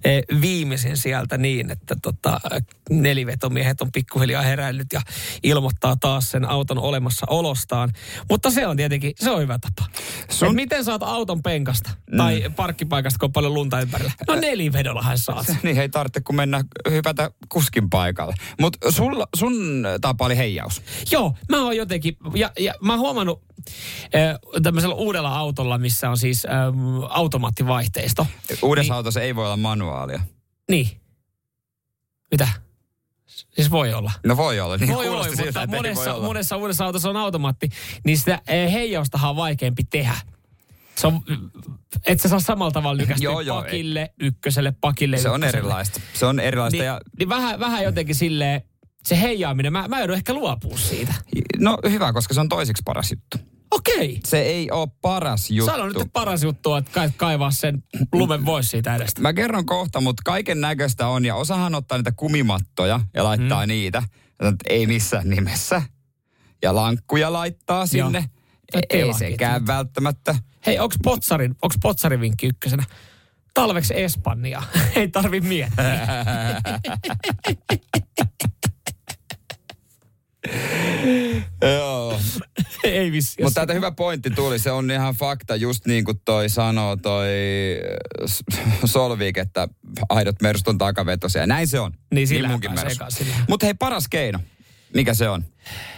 [0.03, 2.39] eh, viimeisin sieltä niin, että tota,
[2.89, 5.01] nelivetomiehet on pikkuhiljaa herännyt ja
[5.43, 7.89] ilmoittaa taas sen auton olemassaolostaan.
[8.29, 9.89] Mutta se on tietenkin, se on hyvä tapa.
[10.29, 14.11] Sun- miten saat auton penkasta tai parkkipaikasta, kun on paljon lunta ympärillä?
[14.27, 15.45] No nelivedollahan saat.
[15.63, 18.33] Niin ei tarvitse kun mennä hypätä kuskin paikalle.
[18.61, 18.91] Mutta
[19.35, 20.81] sun tapa oli heijaus.
[21.11, 23.41] Joo, mä oon jotenkin, ja, ja mä oon huomannut
[24.15, 28.27] äh, tämmöisellä uudella autolla, missä on siis ähm, automaattivaihteisto.
[28.61, 28.97] Uudessa Niin.
[28.97, 30.19] autossa ei voi olla manuaalia.
[30.69, 30.87] Niin.
[32.31, 32.47] Mitä?
[33.55, 34.11] Siis voi olla.
[34.25, 36.25] No voi olla, niin voi olla, kuulosti siltä, mutta ei voi monessa, olla.
[36.27, 37.69] monessa uudessa autossa on automaatti,
[38.05, 40.15] niin sitä eh, heijaustahan on vaikeampi tehdä.
[40.95, 41.21] Se on,
[42.07, 45.57] et sä saa samalla tavalla nykästä Joo, joo, pakille, ykköselle, pakille, Se on ykköselle.
[45.59, 46.01] erilaista.
[46.13, 48.61] Se on erilaista Niin, ja niin vähän, vähän jotenkin silleen,
[49.05, 51.13] se heijaaminen, mä, mä joudun ehkä luopua siitä.
[51.59, 53.37] no hyvä, koska se on toisiksi paras juttu.
[53.71, 54.19] Okei.
[54.25, 55.71] Se ei ole paras juttu.
[55.71, 59.21] Sano nyt paras juttu, että kai, kaivaa sen lumen pois siitä edestä.
[59.21, 61.25] Mä kerron kohta, mutta kaiken näköistä on.
[61.25, 63.67] Ja osahan ottaa niitä kumimattoja ja laittaa mm.
[63.67, 64.03] niitä.
[64.69, 65.81] Ei missään nimessä.
[66.61, 68.25] Ja lankkuja laittaa sinne.
[68.73, 70.35] Ja Ei sekään välttämättä.
[70.65, 72.83] Hei, onks Potsarin, onks Potsarin vinkki ykkösenä?
[73.53, 74.63] Talveksi Espanja.
[74.95, 75.83] Ei tarvi miettiä.
[81.75, 82.19] Joo.
[82.83, 83.43] Ei vissi.
[83.43, 87.27] Mutta täältä hyvä pointti tuli, se on ihan fakta, just niin kuin toi sanoo toi
[88.25, 88.43] S-
[88.85, 89.67] Solvik, että
[90.09, 91.47] aidot mersut on takavetosia.
[91.47, 91.93] Näin se on.
[92.13, 92.49] Niin, sillä
[93.09, 93.35] sillä.
[93.49, 94.39] Mutta hei, paras keino,
[94.93, 95.45] mikä se on?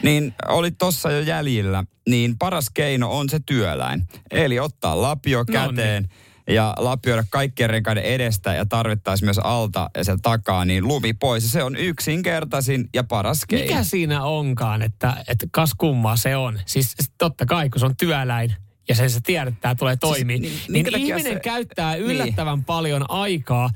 [0.03, 4.08] Niin oli tossa jo jäljillä, niin paras keino on se työläin.
[4.31, 6.10] Eli ottaa lapio No käteen
[6.47, 11.43] ja lapioida kaikkien renkaiden edestä ja tarvittaisiin myös alta ja sieltä takaa, niin lumi pois.
[11.43, 13.65] Ja se on yksinkertaisin ja paras keino.
[13.67, 16.60] Mikä siinä onkaan, että, että kas kummaa se on?
[16.65, 18.55] Siis totta kai, kun se on työläin
[18.89, 22.05] ja sen sä tiedät, että tämä tulee toimii, niin- niin, niin ihminen se- käyttää Niin.
[22.05, 23.69] yllättävän paljon aikaa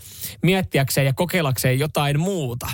[0.43, 2.67] miettiäkseen ja kokeilakseen jotain muuta,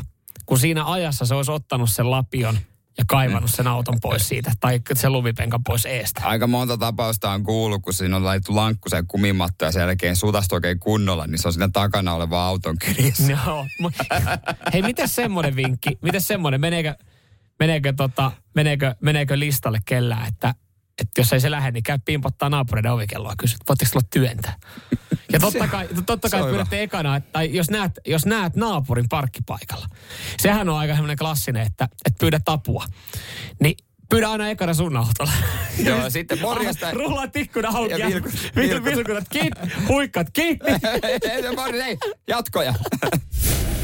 [0.46, 2.58] kun siinä ajassa se olisi ottanut sen lapion
[2.98, 6.22] ja kaivannut sen auton pois siitä, tai sen lumipenkan pois eestä.
[6.24, 10.56] Aika monta tapausta on kuullut, kun siinä on laitettu lankkuseen kumimatto ja sen jälkeen sutastu
[10.56, 13.38] oikein kunnolla, niin se on siinä takana oleva auton kylissä.
[13.84, 14.20] Mu-
[14.74, 15.98] Hei, miten semmoinen vinkki?
[16.02, 16.62] Miten semmoinen?
[16.62, 16.96] Meneekö,
[17.60, 20.56] meneekö, tota, meneekö, meneekö listalle kellään, että,
[21.02, 24.54] että jos ei se lähde, niin käy pimpottaa naapureiden ovikelloa ja kysyt, voitteko tulla työntää?
[25.34, 29.88] Ja totta kai, totta kai pyydätte ekana, että, tai jos näet, jos näet naapurin parkkipaikalla.
[30.38, 32.86] Sehän on aika semmoinen klassinen, että, että pyydät apua.
[33.60, 33.78] Niin
[34.10, 35.32] pyydä aina ekana sun autolla.
[35.84, 36.92] Joo, ja sitten morjesta.
[36.92, 38.12] Rullaa tikkuna auki Ja ja vilkut-
[38.56, 38.86] vilkut, vilkut.
[38.86, 40.60] vilkutat kiinni, huikkat kiinni.
[41.32, 42.74] ei, Mari, ei, jatkoja.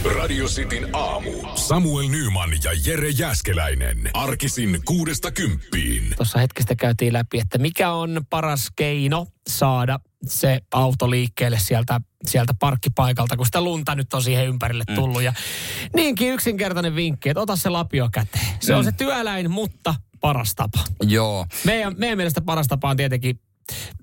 [0.05, 1.31] Radio Cityn aamu.
[1.55, 4.09] Samuel Nyman ja Jere Jäskeläinen.
[4.13, 6.13] Arkisin kuudesta kymppiin.
[6.15, 12.53] Tuossa hetkestä käytiin läpi, että mikä on paras keino saada se auto liikkeelle sieltä, sieltä
[12.59, 15.21] parkkipaikalta, kun sitä lunta nyt on siihen ympärille tullut.
[15.21, 15.33] Ja
[15.95, 18.47] niinkin yksinkertainen vinkki, että ota se lapio käteen.
[18.59, 20.79] Se on se työläin, mutta paras tapa.
[21.03, 21.45] Joo.
[21.65, 23.39] Meidän, meidän mielestä paras tapa on tietenkin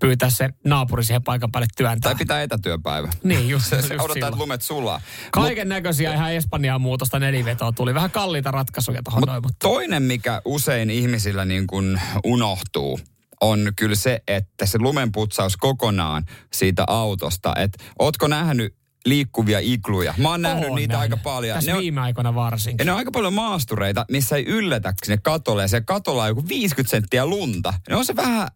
[0.00, 2.10] pyytää se naapuri siihen paikan päälle työntää.
[2.10, 3.08] Tai pitää etätyöpäivä.
[3.24, 4.24] Niin, just, Se, just silloin.
[4.24, 5.00] että lumet sulaa.
[5.30, 7.94] Kaiken näköisiä ihan Espanjaan muutosta nelivetoa tuli.
[7.94, 13.00] Vähän kalliita ratkaisuja tuohon noin, mutta Toinen, mikä usein ihmisillä niin kuin unohtuu,
[13.40, 17.52] on kyllä se, että se lumenputsaus kokonaan siitä autosta.
[17.56, 18.74] Että ootko nähnyt
[19.06, 20.14] liikkuvia igluja?
[20.16, 21.12] Mä oon nähnyt oon niitä nähnyt.
[21.12, 21.54] aika paljon.
[21.54, 22.78] Tässä Ne on, viime aikoina varsinkin.
[22.78, 25.62] ja ne on aika paljon maastureita, missä ei yllätä sinne katolle.
[25.62, 27.74] Ja se katolla on joku 50 senttiä lunta.
[27.88, 28.48] Ne on se vähän...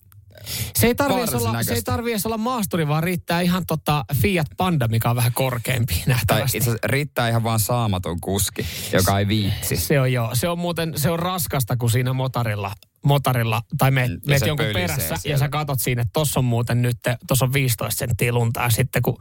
[0.79, 1.93] Se ei tarvi edes Varsin olla, se ei näköistä.
[1.93, 6.03] tarvi edes olla maasturi, vaan riittää ihan tota Fiat Panda, mikä on vähän korkeampi Tai
[6.07, 6.59] nähtävästi.
[6.59, 9.77] itse asiassa riittää ihan vaan saamaton kuski, joka ei viitsi.
[9.77, 10.31] Se on joo.
[10.35, 12.73] Se on muuten, se on raskasta, kun siinä motorilla,
[13.05, 15.35] motorilla tai meet, Mm, meet se jonkun perässä siellä.
[15.35, 18.71] ja sä katot siinä, että tossa on muuten nyt, tossa on 15 senttiä lunta ja
[18.71, 19.17] sitten kun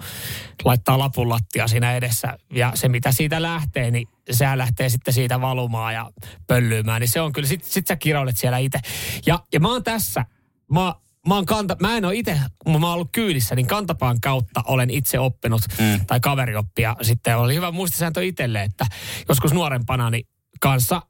[0.66, 5.42] laittaa lapun lattia siinä edessä ja se mitä siitä lähtee, niin sehän lähtee sitten siitä
[5.42, 6.12] valumaan ja
[6.48, 8.80] pöllyymään, niin se on kyllä, sit, sit sä kiroilet siellä itse.
[9.26, 10.26] Ja, ja mä oon tässä,
[10.72, 10.96] mä,
[11.28, 14.64] Mä, oon kanta, mä en ole itse, kun mä oon ollut kyydissä, niin kantapaan kautta
[14.68, 16.06] olen itse oppinut, mm.
[16.06, 16.96] tai kaveri oppia.
[17.02, 18.86] Sitten oli hyvä muistisääntö itselle, että
[19.30, 20.28] joskus nuorempana niin
[20.62, 21.02] kanssa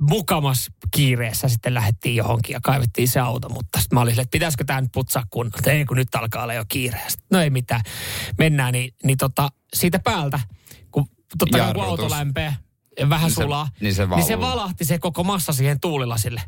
[0.00, 4.36] mukamas kiireessä sitten lähdettiin johonkin ja kaivettiin se auto, mutta sitten mä olin silleen, että
[4.36, 7.00] pitäisikö tämä nyt putsaa kun, ei kun nyt alkaa olla jo kiire.
[7.30, 7.80] No ei mitään,
[8.38, 10.40] mennään, niin, niin tota, siitä päältä,
[10.90, 12.54] kun totta kai kun auto lämpee,
[13.08, 16.42] vähän Niin se- sulaa, niin se niin se valahti se koko massa siihen tuulilasille.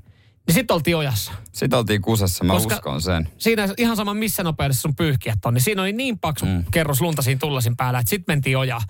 [0.49, 1.33] Niin sitten oltiin ojassa.
[1.53, 3.29] Sitten oltiin kusessa, mä Koska- uskon sen.
[3.39, 6.65] Siinä ihan sama missä nopeudessa sun pyyhkiät on, niin siinä oli niin paksu mm.
[6.71, 8.81] kerros lunta siinä tullasin päällä, että sitten mentiin ojaa.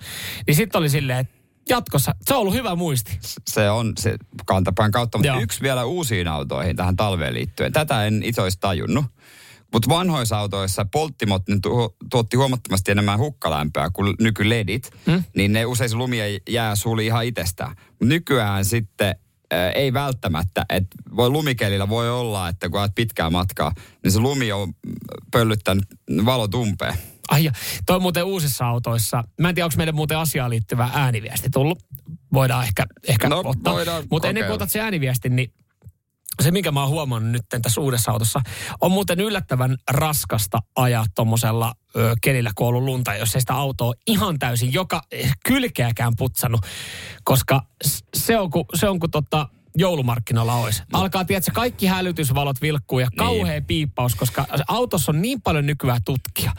[0.47, 1.33] Niin sitten oli silleen, että
[1.69, 3.19] jatkossa, se on ollut hyvä muisti.
[3.47, 5.17] Se on se kantapään kautta.
[5.17, 5.41] Mutta Joo.
[5.41, 7.71] yksi vielä uusiin autoihin tähän talveen liittyen.
[7.71, 9.05] Tätä en itse olisi tajunnut.
[9.73, 14.91] Mutta vanhoissa autoissa polttimot ne tu- tuotti huomattavasti enemmän hukkalämpöä kuin nykyledit.
[15.05, 15.23] Hmm?
[15.35, 17.75] Niin ne usein se lumi ja jää suli ihan itsestään.
[18.03, 19.15] Nykyään sitten
[19.75, 24.51] ei välttämättä, että voi lumikelillä voi olla, että kun ajat pitkää matkaa, niin se lumi
[24.51, 24.73] on
[25.31, 25.85] pöllyttänyt
[26.25, 26.93] valot umpeen.
[27.29, 27.51] Ai ja,
[27.85, 31.79] toi muuten uusissa autoissa, mä en tiedä, onko meille muuten asiaan liittyvä ääniviesti tullut.
[32.33, 33.75] Voidaan ehkä, ehkä No, ottaa.
[34.11, 35.53] Mutta ennen kuin otat se ääniviestin, niin
[36.43, 38.41] se, minkä mä oon huomannut nyt tässä uudessa autossa,
[38.81, 41.73] on muuten yllättävän raskasta ajaa tuommoisella
[42.21, 45.01] kelillä, kun on ollut lunta, jos ei sitä autoa ihan täysin joka
[45.45, 46.61] kylkeäkään putsannut,
[47.23, 47.61] koska
[48.13, 50.83] se on kuin, se on kuin tota, joulumarkkinoilla olisi.
[50.93, 56.51] Alkaa, tiedätkö, kaikki hälytysvalot vilkkuu ja kauhea piippaus, koska autossa on niin paljon nykyään tutkia.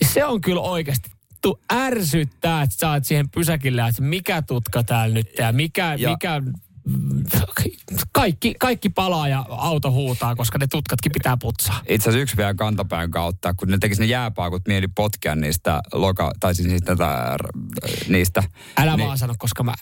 [0.00, 1.10] Niin se on kyllä oikeasti
[1.42, 6.10] tu ärsyttää, että sä oot siihen pysäkille, että mikä tutka täällä nyt ja mikä, Ja-
[6.10, 6.42] mikä
[8.12, 11.80] kaikki, kaikki palaa ja auto huutaa, koska ne tutkatkin pitää putsaa.
[11.88, 16.32] Itse asiassa yksi vielä kantapään kautta, kun ne tekisi ne jääpaakut mieli potkia niistä loka,
[16.40, 17.36] tai siis niistä, tätä,
[18.08, 18.42] niistä.
[18.78, 19.74] Älä niin, vaan sano, koska mä...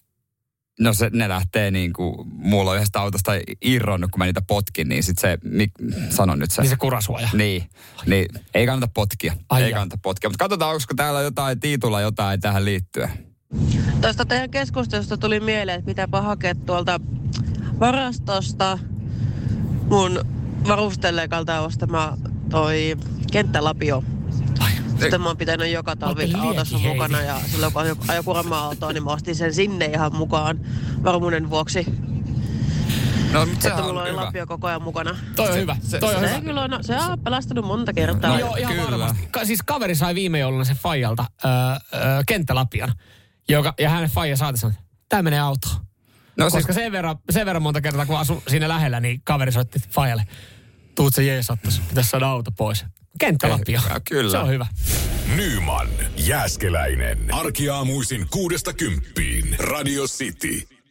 [0.80, 4.88] No se, ne lähtee niin kuin, mulla on yhdestä autosta irronnut, kun mä niitä potkin,
[4.88, 5.70] niin sit se, mik,
[6.10, 6.62] sano nyt se.
[6.62, 7.28] Niin se kurasuoja.
[7.32, 7.70] Niin,
[8.06, 9.36] niin, ei kannata potkia.
[9.48, 9.78] Ai ei jaa.
[9.78, 10.30] kannata potkia.
[10.30, 13.27] Mutta katsotaan, onko täällä jotain, Tiitulla jotain tähän liittyen.
[14.00, 17.00] Tuosta teidän keskustelusta tuli mieleen, että pitääpä hakea tuolta
[17.80, 18.78] varastosta
[19.90, 20.24] mun
[20.68, 22.16] varustelleikalta ostama
[22.50, 22.96] toi
[23.32, 24.04] kenttälapio.
[25.00, 29.04] Sitten mä oon pitänyt joka talvi autossa mukana ja silloin kun ajo- ajo kuorma-autoa, niin
[29.04, 30.60] mä ostin sen sinne ihan mukaan
[31.04, 31.86] varmuuden vuoksi.
[33.32, 34.24] No, mutta Että sehän mulla on oli hyvä.
[34.24, 35.16] lapio koko ajan mukana.
[35.36, 35.76] Toi on hyvä.
[35.82, 36.40] se- Toi on Se, hyvä.
[36.40, 38.30] kyllä on, se on pelastanut monta kertaa.
[38.30, 38.90] No joo, ihan Kyllä.
[38.90, 39.28] varmasti.
[39.30, 41.50] Ka- siis kaveri sai viime jouluna sen Fajalta öö,
[42.00, 42.92] öö, kenttälapion.
[43.48, 44.76] Joka, ja hänen Faija saati sanoi,
[45.08, 45.74] tää menee autoon.
[46.36, 49.52] No Koska siis, sen verran, sen verran monta kertaa, kun asun siinä lähellä, niin kaveri
[49.52, 50.24] soitti Fajalle.
[50.94, 52.84] Tuut se jeesattas, pitäisi saada auto pois.
[53.18, 53.80] Kenttälapio.
[53.88, 54.30] Ja kyllä.
[54.30, 54.66] Se on hyvä.
[55.36, 57.34] Nyman, Jääskeläinen.
[57.34, 59.56] Arkiaamuisin kuudesta kymppiin.
[59.58, 60.77] Radio City.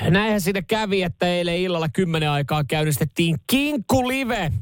[0.00, 4.52] Näinhän siinä kävi, että eilen illalla kymmenen aikaa käynnistettiin Kinkku Live.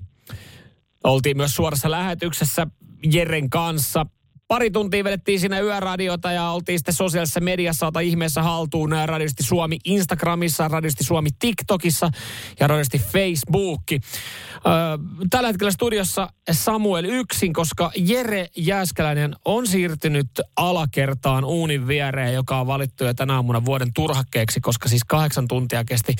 [1.04, 2.66] Oltiin myös suorassa lähetyksessä
[3.12, 4.06] Jeren kanssa.
[4.48, 9.78] Pari tuntia vedettiin siinä yöradiota ja oltiin sitten sosiaalisessa mediassa ota ihmeessä haltuun Radiosti Suomi
[9.84, 12.10] Instagramissa, Radiosti Suomi TikTokissa
[12.60, 14.00] ja Radiosti Facebookki.
[15.30, 22.66] Tällä hetkellä studiossa Samuel yksin, koska Jere Jääskeläinen on siirtynyt alakertaan uunin viereen, joka on
[22.66, 26.14] valittu jo tänä aamuna vuoden turhakkeeksi, koska siis kahdeksan tuntia kesti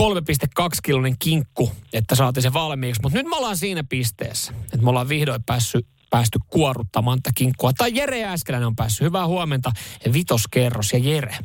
[0.00, 3.02] 3,2 kilonen kinkku, että saatiin se valmiiksi.
[3.02, 7.72] Mutta nyt me ollaan siinä pisteessä, että me ollaan vihdoin päässyt päästy kuoruttamaan tätä kinkkua.
[7.72, 9.06] Tai Jere Jääskeläinen on päässyt.
[9.06, 9.70] Hyvää huomenta,
[10.12, 11.36] vitoskerros ja Jere.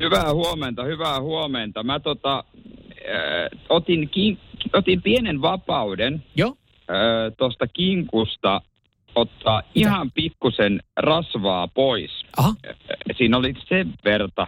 [0.00, 1.82] Hyvää huomenta, hyvää huomenta.
[1.82, 4.38] Mä tota, äh, otin, kin,
[4.72, 6.48] otin pienen vapauden Joo.
[6.50, 8.60] äh, tuosta kinkusta
[9.14, 12.10] ottaa ihan pikkusen rasvaa pois.
[12.36, 12.54] Aha.
[12.68, 12.76] Äh,
[13.16, 14.46] Siinä oli sen verta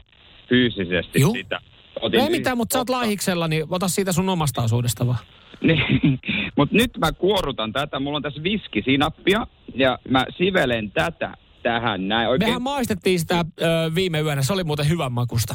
[0.49, 1.33] fyysisesti Joo.
[1.33, 1.61] sitä.
[2.01, 5.19] Otin Ei mitään, mutta sä oot laihiksella, niin ota siitä sun omasta osuudesta vaan.
[5.67, 6.21] Niin,
[6.57, 8.01] mutta nyt mä kuorutan tätä.
[8.01, 12.29] Mulla on tässä viskisinappia ja mä sivelen tätä tähän näin.
[12.29, 13.65] Oikein Mehän maistettiin sitä ö,
[13.95, 15.55] viime yönä, se oli muuten hyvän makusta.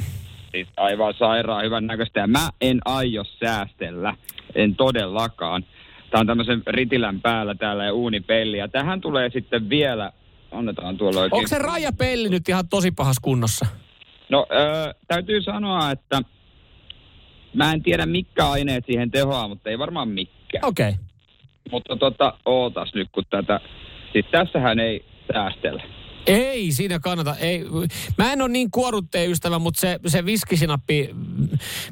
[0.52, 2.20] siis aivan sairaan hyvän näköistä.
[2.20, 4.16] Ja mä en aio säästellä,
[4.56, 5.66] en todellakaan.
[6.12, 8.58] Tää on tämmöisen ritilän päällä täällä ja uunipelli.
[8.58, 10.12] Ja tähän tulee sitten vielä,
[10.52, 11.38] annetaan tuolla oikein.
[11.38, 13.66] Onko se rajapelli nyt ihan tosi pahassa kunnossa?
[14.30, 16.22] No öö, täytyy sanoa, että
[17.54, 20.66] mä en tiedä mitkä aineet siihen tehoaa, mutta ei varmaan mikään.
[20.66, 20.90] Okei.
[20.90, 21.02] Okay.
[21.72, 23.60] Mutta tota, ootas nyt kun tätä,
[24.14, 25.84] siis tässähän ei säästellä.
[26.28, 27.36] Ei, siinä kannata.
[27.36, 27.66] Ei.
[28.18, 31.10] Mä en ole niin kuorutteen ystävä, mutta se, se viskisinappi,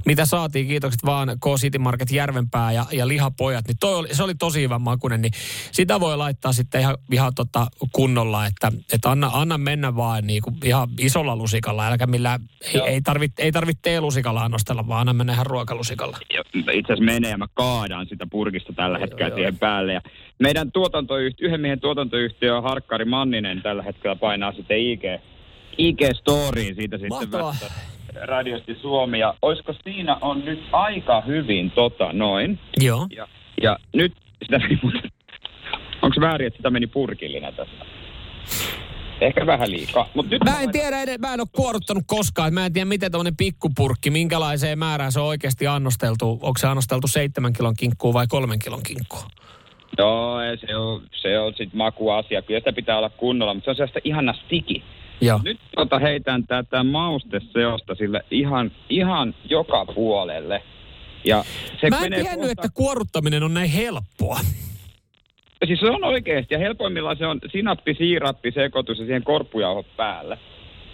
[0.06, 4.24] mitä saatiin, kiitokset vaan K City Market Järvenpää ja, ja lihapojat, niin toi oli, se
[4.24, 5.32] oli tosi hyvän makunen, niin
[5.72, 10.42] sitä voi laittaa sitten ihan, ihan tota kunnolla, että, että anna, anna mennä vaan niin
[10.42, 12.88] kuin ihan isolla lusikalla, äläkä millään, ei, Joo.
[12.88, 16.18] ei tarvitse ei tarvit teelusikalla annostella, vaan anna mennä ihan ruokalusikalla.
[16.54, 19.94] Itse asiassa menee ja mä kaadan sitä purkista tällä hetkellä siihen päälle.
[19.94, 20.02] Ja
[20.40, 25.04] meidän tuotantoyhtiö, yhden miehen tuotantoyhtiö Harkkari Manninen tällä hetkellä painaa sitten IG,
[25.78, 27.66] IG-storiin siitä sitten vasta
[28.22, 29.20] radiosti Suomi.
[29.20, 32.60] Ja olisiko siinä on nyt aika hyvin tota noin.
[32.82, 33.08] Joo.
[33.16, 33.28] Ja,
[33.62, 34.60] ja nyt sitä
[36.02, 37.86] onko se väärin, että sitä meni purkillinen tässä?
[39.22, 40.10] Ehkä vähän liikaa.
[40.16, 42.54] Mut nyt Mä en tiedä, edes- mä en ole kuoruttanut koskaan.
[42.54, 46.32] Mä en tiedä, miten tämmöinen pikkupurkki, minkälaiseen määrään se on oikeasti annosteltu.
[46.32, 49.20] Onko se annosteltu seitsemän kilon kinkkuu vai kolmen kilon kinkkuu?
[49.98, 52.42] Joo, ei, se on, se on sitten makuasia.
[52.42, 54.84] Kyllä sitä pitää olla kunnolla, mutta se on sellaista ihana stiki.
[55.22, 55.40] Joo.
[55.44, 60.64] Nyt tota heitän tätä mausteseosta sille ihan, ihan joka puolelle.
[61.26, 61.44] Ja
[61.82, 64.40] se Mä en menee tiennyt, kohta- että kuoruttaminen on näin helppoa.
[65.68, 70.38] Siis se on oikeasti, ja helpoimmillaan se on sinappi, siirappi, sekoitus ja siihen korppujauhot päälle.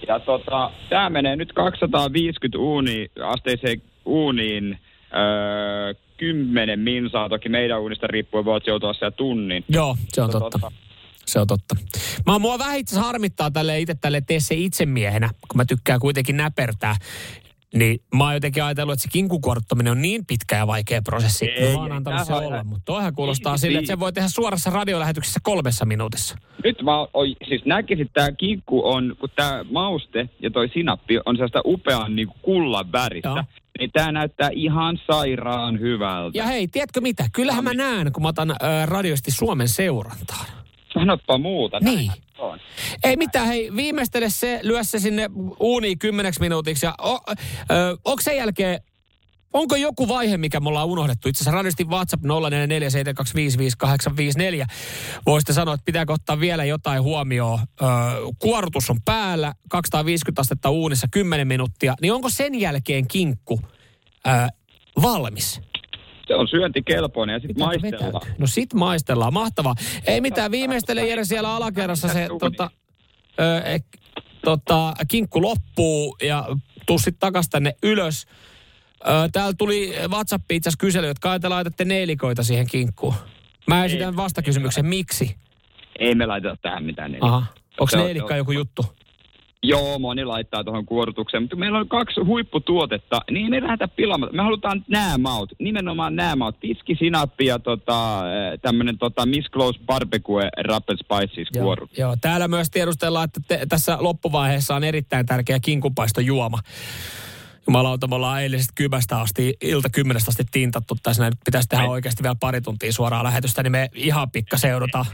[0.07, 4.79] Ja tota, tämä menee nyt 250 uuni, asteiseen uuniin,
[5.13, 9.63] öö, 10 minsaa, toki meidän uunista riippuen voit joutua siellä tunnin.
[9.69, 10.49] Joo, se on totta.
[10.59, 10.71] tota,
[11.25, 11.75] Se on totta.
[12.25, 16.37] Mä mua vähän itse harmittaa tälle itse tälle tee se itsemiehenä, kun mä tykkään kuitenkin
[16.37, 16.95] näpertää.
[17.75, 21.45] Niin mä oon jotenkin ajatellut, että se kinkukorttominen on niin pitkä ja vaikea prosessi.
[21.45, 23.99] Ei, mä oon ei, antanut se olla, ihan- mutta toihan kuulostaa Ei, sille, että se
[23.99, 26.35] voi tehdä suorassa radiolähetyksessä kolmessa minuutissa.
[26.63, 31.19] Nyt mä oi, siis näkisin, että tämä kinkku on, kun tämä mauste ja toi sinappi
[31.25, 33.43] on sellaista upean niin kullan väristä, Joo.
[33.79, 36.37] Niin tämä näyttää ihan sairaan hyvältä.
[36.37, 37.25] Ja hei, tiedätkö mitä?
[37.33, 40.45] Kyllähän mä näen, kun mä otan äh, radiosti Suomen seurantaan.
[40.93, 41.79] Sanoppa muuta.
[41.79, 42.11] Niin.
[42.37, 42.59] On.
[43.03, 46.85] Ei mitään, hei, viimeistele se, lyö se sinne uuniin kymmeneksi minuutiksi.
[46.85, 48.79] Ja o, ö, onko sen jälkeen,
[49.55, 51.29] onko joku vaihe, mikä me ollaan unohdettu?
[51.29, 52.27] Itse asiassa radiosti WhatsApp 0447255854.
[55.25, 57.59] Voisitte sanoa, että pitääkö ottaa vielä jotain huomioon.
[57.59, 57.85] Ö,
[58.39, 61.95] kuorutus on päällä, 250 astetta uunissa 10 minuuttia.
[62.01, 63.59] Niin onko sen jälkeen kinkku
[64.27, 64.29] ö,
[65.01, 65.61] valmis?
[66.27, 68.13] Se on syöntikelpoinen ja sitten maistellaan.
[68.13, 68.35] vetäytyä?
[68.37, 69.75] No sit maistellaan, mahtavaa.
[70.07, 72.69] Ei mitään, viimeistele Jere siellä alakerrassa se tota,
[73.39, 73.79] ö,
[74.45, 76.45] tota, kinkku loppuu ja
[76.85, 78.25] tuu sit takas tänne ylös.
[79.31, 83.13] Täällä tuli WhatsAppiin itse asiassa kysely, että kai te laitatte neilikoita siihen kinkkuun.
[83.67, 85.35] Mä esitän vastakysymyksen, miksi?
[85.99, 87.11] Ei me laiteta tähän mitään.
[87.11, 87.23] Niin.
[87.23, 87.43] Aha.
[87.79, 87.97] Onko Se
[88.31, 88.85] on- joku juttu?
[89.63, 94.35] Joo, moni laittaa tuohon kuorutukseen, mutta meillä on kaksi huipputuotetta, niin me lähdetään pilaamaan.
[94.35, 96.59] Me halutaan nämä maut, nimenomaan nämä maut.
[96.59, 98.21] Tiski, sinappi ja tota,
[98.61, 101.89] tämmöinen tota Miss Close Barbecue Rapid Spices Joo, kuoru.
[101.97, 106.59] joo, täällä myös tiedustellaan, että te, tässä loppuvaiheessa on erittäin tärkeä kinkupaistojuoma.
[107.67, 111.23] Jumalauta, me ollaan eilisestä kymästä asti, ilta kymmenestä asti tintattu tässä.
[111.23, 115.05] Näin pitäisi tehdä oikeasti vielä pari tuntia suoraa lähetystä, niin me ihan pikkasen joudutaan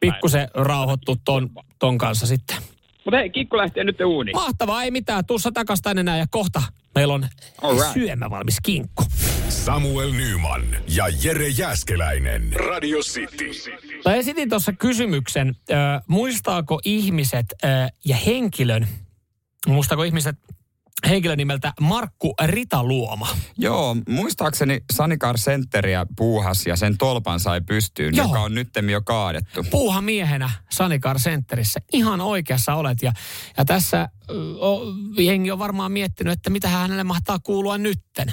[0.00, 2.56] pikkusen rauhoittua ton, ton kanssa sitten.
[3.04, 4.36] Mutta hei, kikku lähtee nyt uuniin.
[4.36, 5.24] Mahtavaa, ei mitään.
[5.24, 6.62] Tuussa takas tänne näin ja kohta
[6.94, 7.28] meillä on
[7.62, 7.92] Alright.
[7.92, 9.04] syömä valmis kinkku.
[9.48, 10.62] Samuel Nyman
[10.96, 12.52] ja Jere Jäskeläinen.
[12.52, 13.50] Radio City.
[14.04, 18.88] Mä esitin tuossa kysymyksen, äh, muistaako ihmiset äh, ja henkilön,
[19.66, 20.36] muistaako ihmiset
[21.08, 23.28] henkilön nimeltä Markku Ritaluoma?
[23.58, 28.26] Joo, muistaakseni Sanikar Centeriä puuhas ja sen tolpan sai pystyyn, Joo.
[28.26, 29.64] joka on nyttemmin jo kaadettu.
[29.70, 31.80] Puuha miehenä Sanikar Centerissä.
[31.92, 33.02] Ihan oikeassa olet.
[33.02, 33.12] Ja,
[33.56, 34.08] ja tässä
[34.58, 34.80] o,
[35.18, 38.32] jengi on varmaan miettinyt, että mitä hänelle mahtaa kuulua nytten.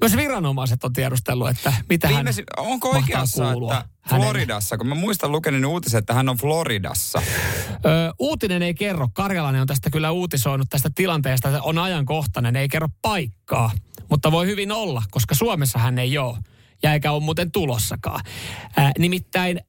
[0.00, 2.26] Myös viranomaiset on tiedustellut, että mitä hän
[2.56, 3.84] onko oikeassa, että.
[4.08, 7.22] Floridassa, kun mä muistan lukenut uutisen, että hän on Floridassa.
[7.70, 12.68] Ö, uutinen ei kerro, Karjalainen on tästä kyllä uutisoinut tästä tilanteesta, että on ajankohtainen, ei
[12.68, 13.70] kerro paikkaa.
[14.10, 16.38] Mutta voi hyvin olla, koska Suomessa hän ei ole.
[16.82, 18.20] Ja eikä ole muuten tulossakaan.
[18.76, 19.60] Ää, nimittäin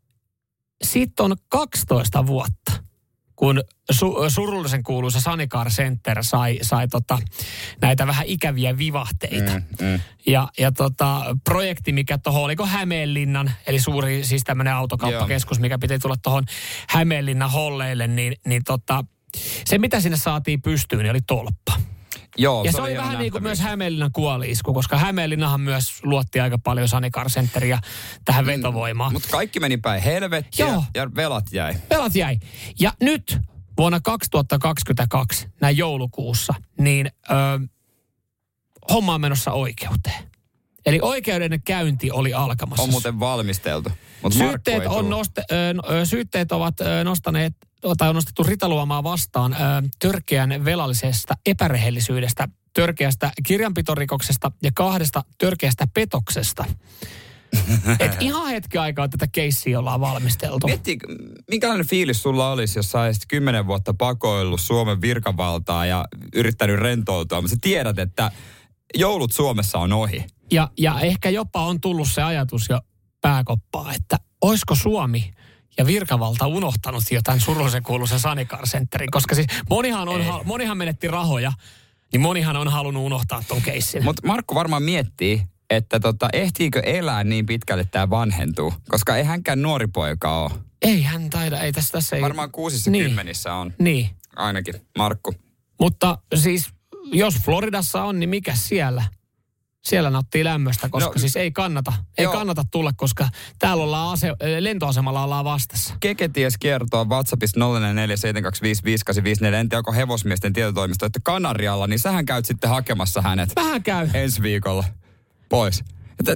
[0.84, 2.72] siitä on 12 vuotta,
[3.44, 7.20] kun su- surullisen kuuluisa Sanikar Center sai, sai tota,
[7.82, 9.52] näitä vähän ikäviä vivahteita.
[9.52, 10.00] Mm, mm.
[10.28, 16.00] Ja, ja tota, projekti, mikä tuohon, oliko Hämeenlinnan, eli suuri siis tämmöinen autokauppakeskus, mikä piti
[16.00, 16.44] tulla tuohon
[16.90, 19.06] Hämeenlinnan holleille, niin, niin tota,
[19.66, 21.93] se mitä sinne saatiin pystyyn, niin oli tolppa.
[22.38, 23.60] Joo, ja se, oli oli hieno vähän niin kuin myös.
[23.60, 27.80] Hämeenlinnan kuoliisku, koska Hämeenlinnahan myös luotti aika paljon Sanikar Centeria
[28.26, 29.14] tähän vetovoimaan.
[29.14, 30.84] Mutta kaikki meni päin helvettiä Joo.
[30.96, 31.74] ja velat jäi.
[31.90, 32.38] Pelat jäi.
[32.80, 33.38] Ja nyt
[33.78, 37.34] vuonna 2022, näin joulukuussa, niin ö,
[38.92, 40.32] homma on menossa oikeuteen.
[40.86, 42.84] Eli oikeudenkäynti oli alkamassa.
[42.84, 43.90] On muuten valmisteltu.
[44.24, 47.54] Mutta Syytteet, on noste, ö, no, ö, syytteet ovat nostaneet,
[47.98, 49.58] tai on nostettu ritaluomaa vastaan ö,
[50.00, 56.66] törkeän velallisesta epärehellisyydestä, törkeästä kirjanpitorikoksesta ja kahdesta törkeästä petoksesta.
[58.00, 60.68] Et ihan hetki aikaa tätä keissiä ollaan valmisteltu.
[60.68, 60.98] Mietti,
[61.52, 67.42] minkälainen fiilis sulla olisi, jos sä olisit kymmenen vuotta pakoillut Suomen virkavaltaa ja yrittänyt rentoutua,
[67.42, 68.32] mutta sä tiedät, että
[68.98, 70.26] joulut Suomessa on ohi.
[70.52, 72.80] Ja, ja ehkä jopa on tullut se ajatus jo
[73.22, 75.34] pääkoppaa, että oisko Suomi
[75.78, 81.08] ja virkavalta unohtanut jotain surullisen kuuluisen Sanikar Centerin, koska siis monihan, on, ha- monihan menetti
[81.08, 81.52] rahoja,
[82.12, 84.04] niin monihan on halunnut unohtaa ton keissin.
[84.04, 88.74] Mutta Markku varmaan miettii, että tota, ehtiikö elää niin pitkälle, että tämä vanhentuu.
[88.90, 90.52] Koska ei hänkään nuori poika ole.
[90.82, 92.22] Ei hän taida, ei tässä, tässä ei...
[92.22, 93.06] Varmaan kuusissa Niin.
[93.06, 95.34] kymmenissä on Niin, ainakin Markku.
[95.80, 96.70] mutta siis
[97.12, 99.04] jos Floridassa on, niin mikä siellä?
[99.86, 102.34] Siellä nauttii lämmöstä, koska No, siis ei kannata, ei joo.
[102.34, 104.28] kannata tulla, koska täällä ollaan ase,
[104.60, 105.94] lentoasemalla ollaan vastassa.
[106.00, 109.46] Keke ties kertoa WhatsAppissa 0447255854.
[109.54, 114.10] En tiedä, onko hevosmiesten tietotoimisto, että Kanarialla, niin sähän käyt sitten hakemassa hänet Vähän käy.
[114.14, 114.84] ensi viikolla
[115.50, 115.84] pois.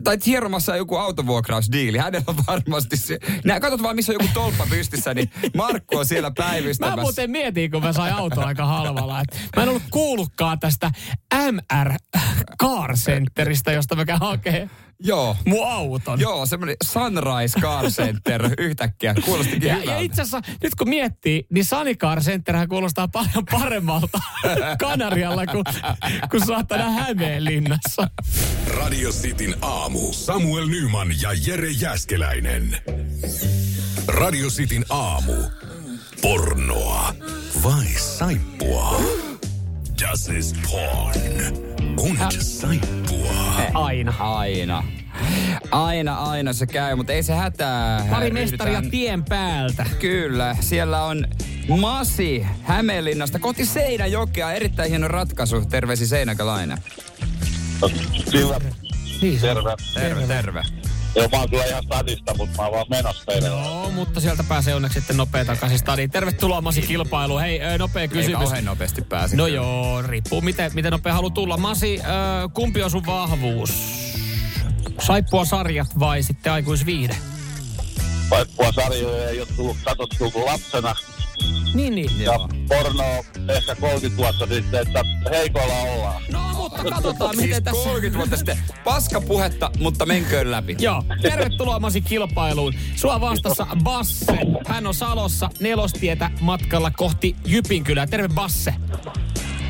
[0.04, 1.98] Tai- hieromassa joku autovuokrausdiili.
[1.98, 3.18] Hänellä on varmasti se.
[3.46, 7.02] Nää, katsot vaan, missä on joku tolppa pystissä, niin Markku on siellä Mä päivystämässä.
[7.02, 9.22] muuten mietin, kun mä sain auto aika halvalla.
[9.22, 10.92] Et mä en ollut kuullutkaan tästä
[11.52, 11.94] MR
[12.64, 14.70] Car Centeristä, josta mä käyn hakee.
[15.00, 15.36] Joo.
[15.46, 16.20] mun auton.
[16.20, 19.16] Joo, semmoinen Sunrise Car Center yhtäkkiä.
[19.26, 19.92] Kuulostikin Ja, hyvältä.
[19.92, 24.20] ja itse asiassa, nyt kun miettii, niin Sunny Car Centerhän kuulostaa paljon paremmalta
[24.80, 25.64] Kanarialla kuin,
[26.32, 28.08] kuin saatana Hämeenlinnassa.
[28.68, 30.14] Radio Cityn aamu.
[30.14, 32.78] Samuel Nyman ja Jere Jäskeläinen.
[34.08, 35.34] Radio Cityn aamu.
[36.22, 37.14] Pornoa
[37.64, 39.02] vai saippua?
[40.02, 41.67] Das ist porn.
[41.98, 43.32] Und saippua.
[43.74, 44.14] Aina.
[44.20, 44.84] Aina.
[45.72, 48.08] Aina, aina se käy, mutta ei se hätää.
[48.10, 49.86] Pari mestaria tien päältä.
[50.00, 51.28] Kyllä, siellä on
[51.80, 54.52] Masi Hämeenlinnasta kohti Seinäjokea.
[54.52, 55.66] Erittäin hieno ratkaisu.
[55.66, 56.78] Terveisi Seinäkäläinen.
[58.32, 58.60] Kyllä.
[59.42, 59.56] Se on.
[59.56, 59.76] Terve.
[59.94, 60.64] Terve, terve.
[61.18, 63.48] Joo, mä oon kyllä ihan stadista, mutta mä oon vaan menossa teille.
[63.48, 66.12] Joo, mutta sieltä pääsee onneksi sitten nopea takaisin stadiin.
[66.12, 67.42] Tervetuloa Masi kilpailuun.
[67.42, 68.40] Hei, nopea Ei kysymys.
[68.40, 69.36] kauhean nopeasti pääse.
[69.36, 71.58] No joo, riippuu miten, miten nopea haluaa tulla.
[71.58, 72.04] Masi, ö,
[72.54, 73.74] kumpi on sun vahvuus?
[75.02, 77.18] Saippua sarjat vai sitten aikuisviihde?
[78.30, 80.96] Vaippua sarjoja ei ole tullut katsottua kuin lapsena.
[81.74, 82.22] Niin, niin.
[82.22, 82.34] Ja
[82.68, 83.04] porno
[83.58, 86.24] ehkä 30 vuotta sitten, että heikolla ollaan.
[86.32, 87.84] No, mutta katsotaan Siis miten tässä...
[87.84, 90.76] 30 vuotta sitten paskapuhetta, mutta menköön läpi.
[90.80, 92.74] Joo, tervetuloa Masi kilpailuun.
[92.96, 94.38] Sua vastassa Basse.
[94.68, 98.08] Hän on Salossa nelostietä matkalla kohti Jypinkylää.
[98.08, 98.74] Terve Basse.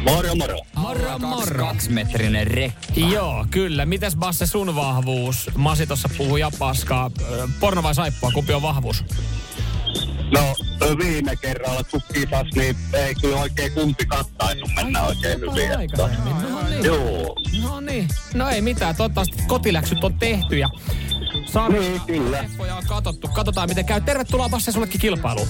[0.04, 0.58] Moro, moro.
[0.76, 1.66] Moro, Kaksi, moro.
[1.66, 2.80] kaksimetrinen rekka.
[2.96, 3.86] Joo, kyllä.
[3.86, 5.50] Mitäs Basse sun vahvuus?
[5.56, 7.12] Masi tuossa puhui ja paskaa.
[7.60, 8.32] Porno vai saippua?
[8.32, 9.04] Kumpi on vahvuus?
[10.34, 15.64] No, viime kerralla kun kisas, niin ei kyllä oikein kumpi kattainnut mennä oikein hyvin.
[15.64, 16.34] että- Aikaisemmin.
[16.52, 16.84] No niin.
[16.84, 17.36] Joo.
[17.62, 18.08] No niin.
[18.34, 18.96] No ei mitään.
[18.96, 20.70] Toivottavasti kotiläksyt on tehty ja
[21.46, 22.46] sarjaa Niin, kyllä.
[22.78, 23.28] on katsottu.
[23.28, 24.02] Katsotaan miten käy.
[24.02, 25.48] Tervetuloa Basse sullekin kilpailuun.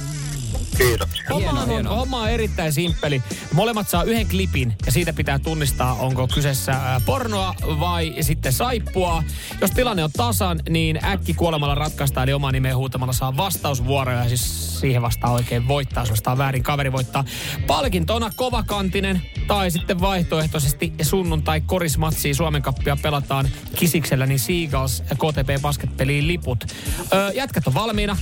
[0.78, 1.26] Kiitoksia.
[1.30, 1.96] Homma on, hienoa.
[1.96, 3.24] homma on erittäin simppeli.
[3.54, 9.24] Molemmat saa yhden klipin ja siitä pitää tunnistaa, onko kyseessä pornoa vai sitten saippua.
[9.62, 14.24] Jos tilanne on tasan, niin äkki kuolemalla ratkaistaan, eli oma nimeen huutamalla saa vastausvuoroja.
[14.24, 17.26] Ja siis siihen vastaa oikein voittaa, jos vastaa väärin, kaveri voittaa.
[17.68, 26.28] Palkintona kovakantinen tai sitten vaihtoehtoisesti sunnuntai korismatsia Suomen kappia pelataan Kisiksellä, niin Seagulls KTP basketpeliin
[26.28, 26.66] liput.
[27.14, 28.18] Öö, jätkät on valmiina.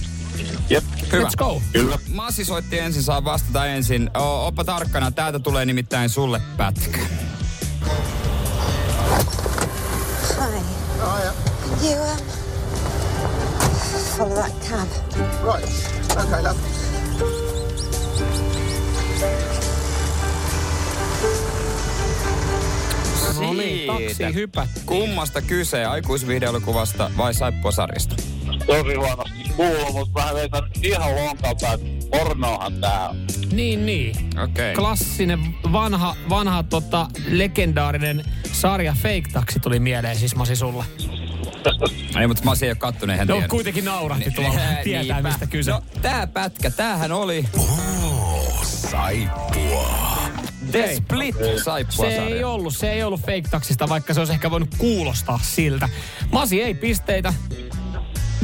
[0.70, 0.84] Jep.
[1.12, 1.28] Hyvä.
[1.28, 1.62] Let's go.
[1.74, 2.00] Kyllä.
[2.14, 4.10] Masi soitti ensin, saa vastata ensin.
[4.18, 7.00] O, oppa tarkkana, täältä tulee nimittäin sulle pätkä.
[10.30, 10.62] Hi.
[11.04, 11.36] Oh, yeah.
[11.84, 12.18] You, um,
[14.18, 14.90] follow that cab.
[15.56, 15.70] Right.
[16.24, 16.60] Okay, love.
[23.40, 24.86] No niin, taksi hypättiin.
[24.86, 28.16] Kummasta kyse, aikuisvideolokuvasta vai saippuasarjasta?
[28.68, 33.26] Tosi huonosti kuuluu, mutta vähän veitän ihan lonkalta, että pornohan tää on.
[33.52, 34.16] Niin, niin.
[34.44, 34.44] Okei.
[34.44, 34.74] Okay.
[34.74, 35.40] Klassinen,
[35.72, 40.84] vanha, vanha tota, legendaarinen sarja Fake Taxi tuli mieleen siis Masi sulle.
[42.22, 43.48] Ei, mutta Masi ei ole kattonut, eihän No tiedä.
[43.48, 44.84] kuitenkin naurahti tuolla, Niinpä.
[44.84, 45.72] tietää mistä kyse.
[45.72, 50.06] No, tää pätkä, tämähän oli Oh, saippua.
[50.72, 52.26] The Split Se saippuasarja.
[52.26, 55.90] ei ollut, se ei ollut Fake Taxista, vaikka se olisi ehkä voinut kuulostaa siltä.
[56.32, 57.34] Masi ei pisteitä.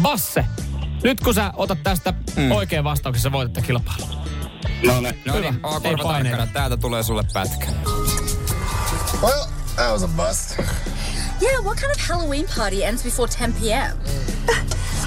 [0.01, 0.45] Basse,
[1.03, 2.51] nyt kun sä otat tästä mm.
[2.51, 4.09] oikean vastauksen, sä voitatte kilpailun.
[4.85, 5.15] No ne.
[5.25, 6.37] No niin, oo Ei korva paineita.
[6.37, 7.67] tarkkana, täältä tulee sulle pätkä.
[9.21, 10.59] Well, that was a bust.
[11.41, 13.97] Yeah, what kind of Halloween party ends before 10 p.m.?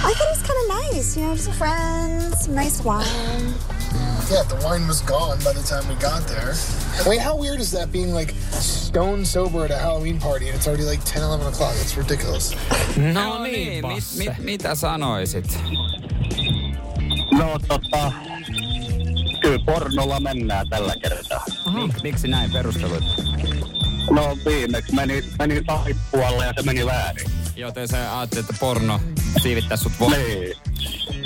[0.04, 3.54] I thought it was kind of nice, you know, just friends, nice wine.
[4.30, 6.54] Yeah, the wine was gone by the time we got there.
[7.04, 8.34] I mean, how weird is that being like
[8.94, 11.74] stone sober at a Halloween party and it's already like 10, 11 o'clock?
[11.82, 12.54] It's ridiculous.
[12.96, 14.18] No, niin, mit, Basse.
[14.18, 15.58] mit, mitä sanoisit?
[17.32, 18.12] No tota,
[19.40, 21.44] kyllä pornolla mennään tällä kertaa.
[21.74, 23.04] Mik, miksi näin perustelut?
[24.10, 27.30] No viimeksi meni, meni saippualle ja se meni väärin.
[27.56, 29.00] Joten sä ajattelit, että porno
[29.42, 30.10] siivittää sut voi.
[30.10, 30.56] Niin.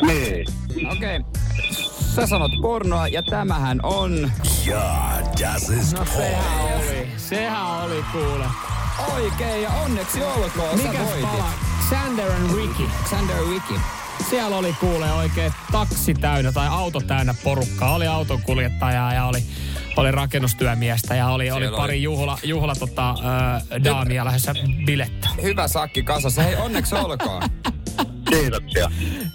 [0.07, 0.47] Niin.
[0.93, 1.17] Okei.
[1.17, 1.88] Okay.
[2.19, 4.33] Sä sanot pornoa ja tämähän on...
[4.67, 4.83] Ja,
[5.41, 8.45] das ist No sehän oli, sehän oli kuule.
[9.15, 10.79] Oikein ja onneksi olkoon.
[10.79, 11.23] Voitit.
[11.23, 11.53] pala?
[11.89, 12.85] Xander and Ricky.
[13.05, 13.75] Xander Wiki.
[14.31, 17.95] Siellä oli kuule oikein taksi täynnä tai auto täynnä porukkaa.
[17.95, 19.43] Oli autonkuljettajaa ja oli,
[19.97, 22.03] oli rakennustyömiestä ja oli, oli pari oli.
[22.03, 23.11] juhla, juhla tota,
[23.75, 24.55] ö, daamia lähdössä
[24.87, 25.29] bilettä.
[25.43, 26.43] Hyvä sakki kasassa.
[26.43, 27.43] Hei, onneksi olkoon.
[28.31, 28.91] Kiitoksia.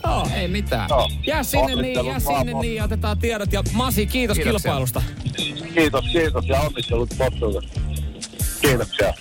[0.05, 0.27] Joo.
[0.35, 0.89] Ei mitään.
[0.89, 1.09] Joo.
[1.27, 3.53] Jää sinne niin, jää sinne niin ja otetaan tiedot.
[3.53, 4.61] Ja Masi, kiitos Kiitoksia.
[4.71, 5.01] kilpailusta.
[5.73, 7.79] Kiitos, kiitos ja onnittelut potsuudesta.
[8.61, 9.13] Kiitoksia.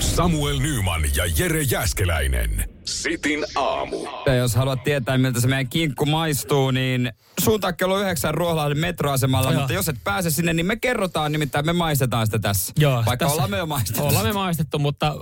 [0.00, 2.64] Samuel Nyman ja Jere Jäskeläinen.
[2.84, 3.96] Sitin aamu.
[4.26, 9.50] Ja jos haluat tietää, miltä se meidän kinkku maistuu, niin suuntaan kello yhdeksän Ruoholahden metroasemalla.
[9.50, 9.60] Joo.
[9.60, 12.72] Mutta jos et pääse sinne, niin me kerrotaan, nimittäin me maistetaan sitä tässä.
[12.78, 14.02] Joo, Vaikka tässä- ollaan me jo maistettu.
[14.04, 15.14] Ollaan me maistettu, mutta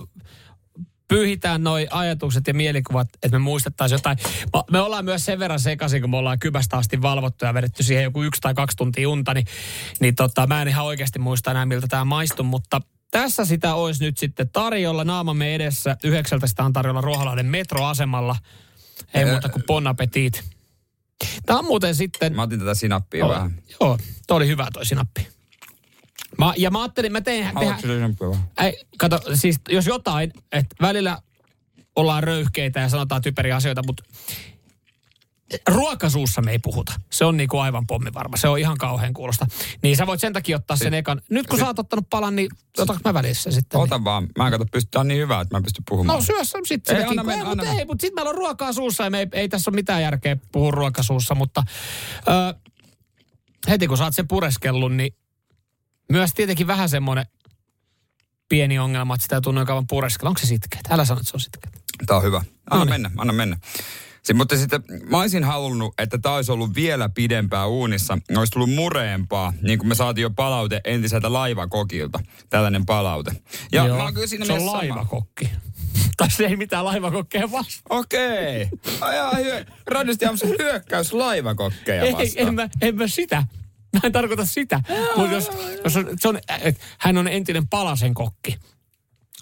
[1.09, 4.19] pyyhitään noi ajatukset ja mielikuvat, että me muistettaisiin jotain.
[4.71, 8.05] Me ollaan myös sen verran sekaisin, kun me ollaan kypästä asti valvottu ja vedetty siihen
[8.05, 9.47] joku yksi tai kaksi tuntia unta, niin,
[10.01, 12.81] niin tota, mä en ihan oikeasti muista enää, miltä tämä maistuu, mutta
[13.11, 15.97] tässä sitä olisi nyt sitten tarjolla naamamme edessä.
[16.05, 18.37] Yhdeksältä sitä on tarjolla Ruoholahden metroasemalla.
[19.15, 20.45] Ei muuta kuin bon appetit.
[21.47, 22.37] Tämä on muuten sitten...
[22.37, 23.63] Mä otin tätä sinappia Joo, vähän.
[23.81, 25.36] Joo, toi oli hyvä toi sinappi.
[26.39, 27.45] Mä, ja mä ajattelin, mä tein...
[27.45, 28.09] Haluatko tehdä,
[28.67, 31.19] ei, kato, siis jos jotain, että välillä
[31.97, 34.03] ollaan röyhkeitä ja sanotaan typeriä asioita, mutta
[35.69, 36.93] ruokasuussa me ei puhuta.
[37.13, 38.37] Se on niinku aivan pommi varma.
[38.37, 39.47] Se on ihan kauhean kuulosta.
[39.83, 41.23] Niin sä voit sen takia ottaa sen ekan.
[41.31, 42.49] Nyt kun sä oot ottanut palan, niin
[42.79, 43.81] otaks mä välissä sitten?
[43.81, 44.29] Ota vaan.
[44.39, 46.19] Mä en kato, pysty, tää on niin hyvä, että mä pystyn puhumaan.
[46.19, 48.35] No syö sen sitten Ei, anna mennä, ei, mutta anna ei, mutta sitten meillä on
[48.35, 51.63] ruokaa suussa ja me ei, ei tässä ole mitään järkeä puhua ruokasuussa, mutta
[52.29, 52.55] ö,
[53.69, 55.15] heti kun sä oot sen pureskellut, niin
[56.13, 57.27] myös tietenkin vähän semmoinen
[58.49, 60.29] pieni ongelma, että sitä ei tunnu kauan pureskella.
[60.29, 60.81] Onko se sitkeä?
[60.91, 61.71] Älä sano, että se on sitkeä.
[62.07, 62.37] Tää on hyvä.
[62.37, 62.89] Anna No niin.
[62.91, 63.57] mennä, anna mennä.
[64.17, 68.19] Sitten, mutta sitten mä olisin halunnut, että tämä olisi ollut vielä pidempään uunissa.
[68.37, 72.21] Olisi tullut mureempaa, niin kuin me saatiin jo palaute entiseltä laivakokilta.
[72.51, 73.33] Tällainen palaute.
[73.73, 75.51] Ja Joo, mä oon kyllä siinä se on laivakokki.
[76.17, 77.99] tai se ei mitään laivakokkeja vastaan.
[78.01, 78.69] Okei.
[79.01, 79.65] Ajaa hyö...
[79.87, 80.27] Radiosti
[80.59, 82.49] hyökkäys laivakokkeja Ei, vastaan.
[82.49, 83.45] en mä, en mä sitä.
[83.97, 84.81] Mä en tarkoita sitä.
[85.17, 85.51] Mutta jos,
[85.85, 88.57] jos on, se on, et, hän on entinen palasen kokki,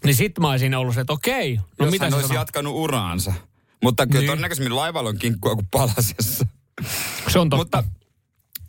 [0.04, 1.56] niin sit mä olisin ollut se, että okei.
[1.56, 2.40] No Jos mitä hän olisi sanoo?
[2.42, 3.32] jatkanut uraansa.
[3.82, 4.26] Mutta kyllä Niin.
[4.28, 6.46] todennäköisemmin laivalla on kinkkua kuin palasessa.
[7.32, 7.82] Se on totta.
[7.82, 7.84] Mutta,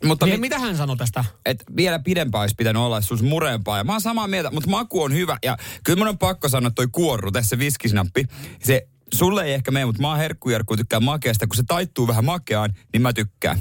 [0.04, 1.24] mutta Niin, mi- mitä hän sanoi tästä?
[1.46, 3.78] et vielä pidempään olisi pitänyt olla, että se olisi mureempaa.
[3.78, 5.38] Ja mä oon samaa mieltä, mutta maku on hyvä.
[5.44, 8.24] Ja kyllä mun on pakko sanoa, että toi kuorru, tässä viskisnappi,
[8.62, 11.46] se sulle ei ehkä mene, mutta mä oon herkkujarkku tykkää makeasta.
[11.46, 13.60] Kun se taittuu vähän makeaan, niin mä tykkään.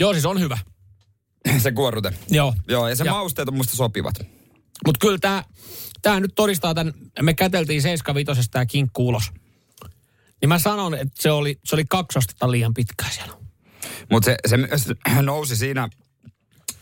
[0.00, 0.58] Joo, siis on hyvä.
[1.62, 2.12] se kuorrute.
[2.30, 2.54] Joo.
[2.68, 4.14] Joo, ja se Ja- mausteet on musta sopivat.
[4.86, 5.44] Mutta kyllä tämä
[6.02, 6.92] tää nyt todistaa tämän,
[7.22, 9.30] me käteltiin 75 tämä kinkku ulos.
[10.40, 13.34] Niin mä sanon, että se oli, se oli kaksi astetta liian pitkään siellä.
[14.10, 14.88] Mutta se, se myös
[15.22, 15.88] nousi siinä,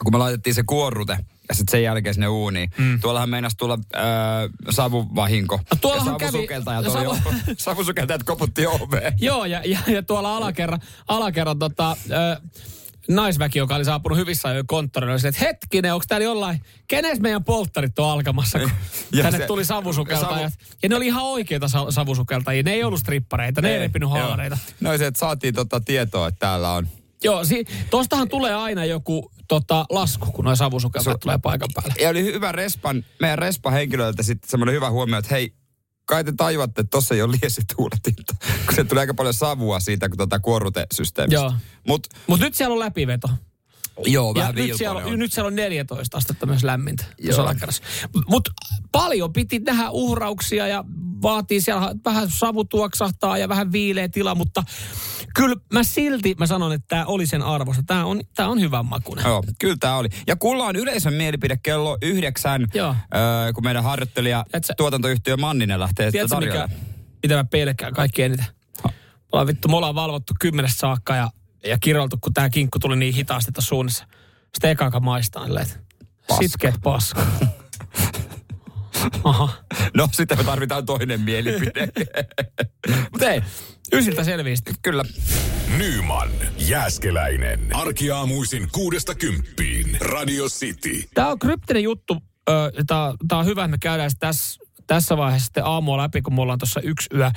[0.05, 2.71] kun me laitettiin se kuorrute ja sitten sen jälkeen sinne uuniin.
[2.79, 3.01] Mm.
[3.01, 4.03] Tuollahan meinasi tulla äh,
[4.71, 5.57] savuvahinko.
[5.57, 7.35] No tuollahan ja kävi- savusukeltajat, savu- Savu...
[7.59, 9.15] savusukeltajat koputti oveen.
[9.21, 12.41] Joo, ja, ja, ja tuolla alakerran, alakerran tota, ö,
[13.09, 17.45] naisväki, joka oli saapunut hyvissä ajoin konttorille, oli että hetkinen, onko täällä jollain, kenes meidän
[17.45, 18.71] polttarit on alkamassa, kun
[19.13, 20.53] Ja tänne se- tuli savusukeltajat.
[20.53, 24.09] savu- Ja ne oli ihan oikeita sa- savusukeltajia, ne ei ollut strippareita, ne ei, repinyt
[24.11, 24.19] joo.
[24.19, 24.59] haalareita.
[24.81, 26.89] No se, että saatiin tota tietoa, että täällä on.
[27.25, 31.95] Joo, si- tostahan tulee aina joku tota, lasku, kun noin savusukeltajat Su- tulee paikan päälle.
[32.01, 35.53] Ja oli hyvä respan, meidän respa-henkilöltä sitten semmoinen hyvä huomio, että hei,
[36.09, 38.35] kai te tajuatte, että tossa ei ole liesituuletinta.
[38.67, 41.41] Kun se tulee aika paljon savua siitä, kun tota kuorutesysteemistä.
[41.41, 41.53] Joo.
[41.87, 43.29] Mut, Mutta nyt siellä on läpiveto.
[44.05, 47.05] Joo, Ja vähän nyt siellä, on, nyt siellä on 14 astetta myös lämmintä.
[48.29, 48.51] Mutta
[48.93, 50.85] paljon piti nähdä uhrauksia ja
[51.23, 54.65] vaatii siellä vähän savu tuoksahtaa ja vähän viileä tila, mutta
[55.35, 57.83] kyllä mä silti mä sanon, että tämä oli sen arvosta.
[57.87, 59.25] Tämä on, tää on hyvän makuinen.
[59.25, 60.09] Joo, kyllä tämä oli.
[60.27, 62.95] Ja kuulla on yleisön mielipide kello yhdeksän, Joo.
[63.15, 66.69] öö, kun meidän harjoittelija, sä- tuotantoyhtiö Manninen lähtee Tiedätkö mikä,
[67.23, 68.47] mitä mä pelkään kaikki eniten?
[69.33, 71.31] Ollaan, vittu, me ollaan valvottu kymmenestä saakka ja,
[71.65, 74.05] ja kirjoiltu, kun tämä kinkku tuli niin hitaasti tuossa suunnassa.
[74.55, 75.79] Sitten eka alkaa maistaa, silleen, että
[76.41, 77.27] sitkeet paska.
[79.25, 79.53] Aha.
[79.95, 81.89] No, sitten me tarvitaan toinen mielipide.
[83.13, 83.43] Mutta ei,
[83.93, 84.73] ysiltä selviistä.
[84.83, 85.05] Kyllä.
[85.79, 86.29] Nyman,
[86.59, 87.77] Jääskeläinen.
[87.77, 89.97] Arkiaamuisin kuudesta kymppiin.
[90.01, 91.03] Radio City.
[91.15, 92.17] Tämä on kryptinen juttu.
[92.87, 96.59] Tämä on hyvä, että me käydään tässä, tässä vaiheessa sitten aamua läpi, kun me ollaan
[96.59, 97.31] tuossa yksi yö ö,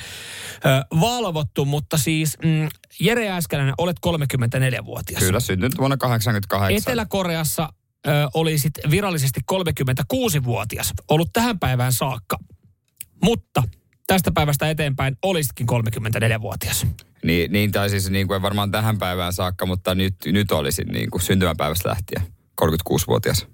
[1.00, 1.66] valvottu.
[1.66, 5.24] Mutta siis mm, Jere Äskeläinen, olet 34-vuotias.
[5.24, 6.78] Kyllä, syntynyt vuonna 88.
[6.78, 7.70] Etelä-Koreassa
[8.08, 10.94] ö, olisit virallisesti 36-vuotias.
[11.08, 12.38] Ollut tähän päivään saakka.
[13.24, 13.64] Mutta
[14.08, 16.88] tästä päivästä eteenpäin olisitkin 34-vuotias.
[17.24, 21.12] Niin, niin tai siis niin kuin varmaan tähän päivään saakka, mutta nyt, nyt olisin niin
[21.12, 22.22] kuin syntymäpäivästä lähtien
[22.62, 23.48] 36-vuotias.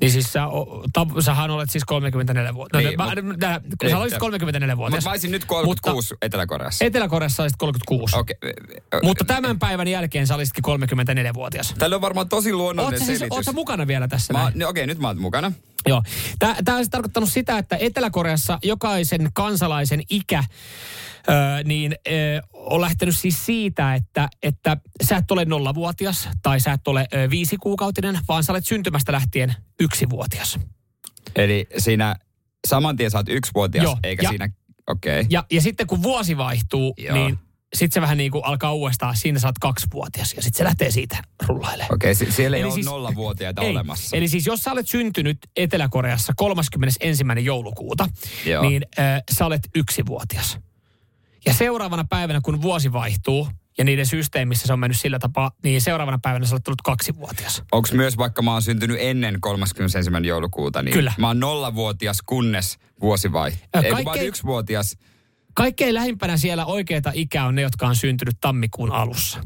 [0.00, 2.84] Niin siis sä, o- ta, sähän olet siis 34-vuotias.
[2.84, 4.30] Niin, No, mut- mä, nää, kun Niin, sä olisit joo.
[4.30, 4.76] 34-vuotias.
[4.96, 6.84] Mutta mä olisin nyt 36 Etelä-Koreassa.
[6.84, 8.16] Etelä-Koreassa olisit 36.
[8.18, 8.36] Okei.
[9.02, 11.74] Mutta tämän päivän jälkeen sä olisitkin 34-vuotias.
[11.78, 13.36] Tällä on varmaan tosi luonnollinen Oot siis, selitys.
[13.36, 14.34] oot sä mukana vielä tässä?
[14.54, 15.52] No, okei, nyt mä oon mukana.
[15.86, 16.02] Joo.
[16.38, 20.44] Tämä olisi tarkoittanut sitä, että Etelä-Koreassa jokaisen kansalaisen ikä
[21.28, 26.72] Öö, niin öö, on lähtenyt siis siitä, että, että sä et ole nollavuotias tai sä
[26.72, 30.58] et ole ö, viisi kuukautinen, vaan sä olet syntymästä lähtien yksivuotias.
[31.36, 32.16] Eli siinä
[32.66, 34.48] saman tien sä oot yksivuotias, Joo, eikä ja- siinä...
[34.86, 35.20] Okei.
[35.20, 35.26] Okay.
[35.30, 37.14] Ja, ja sitten kun vuosi vaihtuu, Joo.
[37.16, 37.38] niin
[37.76, 41.16] sit se vähän niin kuin alkaa uudestaan, siinä saat kaksivuotias ja sitten se lähtee siitä
[41.46, 41.94] rullailemaan.
[41.94, 43.70] Okei, okay, siellä ei Eli ole siis- nollavuotiaita Ei.
[43.70, 44.16] olemassa.
[44.16, 47.24] Eli siis jos sä olet syntynyt Etelä-Koreassa 31.
[47.44, 48.08] joulukuuta,
[48.46, 48.62] Joo.
[48.62, 50.58] niin äh, sä olet yksivuotias.
[51.46, 53.48] Ja seuraavana päivänä, kun vuosi vaihtuu,
[53.78, 57.62] ja niiden systeemissä se on mennyt sillä tapaa, niin seuraavana päivänä sä olet tullut kaksivuotias.
[57.72, 60.10] Onko myös vaikka mä oon syntynyt ennen 31.
[60.26, 61.12] joulukuuta, niin Kyllä.
[61.18, 63.50] mä oon nollavuotias kunnes vuosi vai?
[63.50, 64.96] Ö, Ei kun vaan kaikkein- yksivuotias.
[65.54, 69.40] Kaikkein lähimpänä siellä oikeita ikää on ne, jotka on syntynyt tammikuun alussa.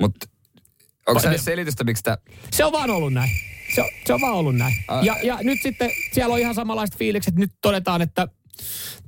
[0.00, 0.26] Mutta
[1.06, 2.18] onko se selitystä, miksi tämä...
[2.52, 3.30] Se on vaan ollut näin.
[3.74, 4.74] Se on, se on vaan ollut näin.
[4.88, 7.34] Ai- Ja, ja nyt sitten siellä on ihan samanlaiset fiilikset.
[7.34, 8.28] Nyt todetaan, että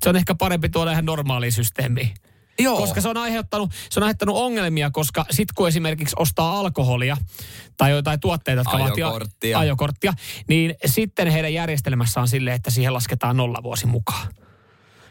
[0.02, 2.10] se on ehkä parempi tuoda ihan normaaliin systeemiin.
[2.58, 2.76] Joo.
[2.76, 7.16] Koska se on aiheuttanut, se on aiheuttanut ongelmia, koska sit kun esimerkiksi ostaa alkoholia
[7.76, 9.58] tai jotain tuotteita, jotka vaatii Ajokorttia.
[9.58, 10.12] ajokorttia,
[10.48, 14.28] niin sitten heidän järjestelmässä on silleen, että siihen lasketaan nollavuosi mukaan.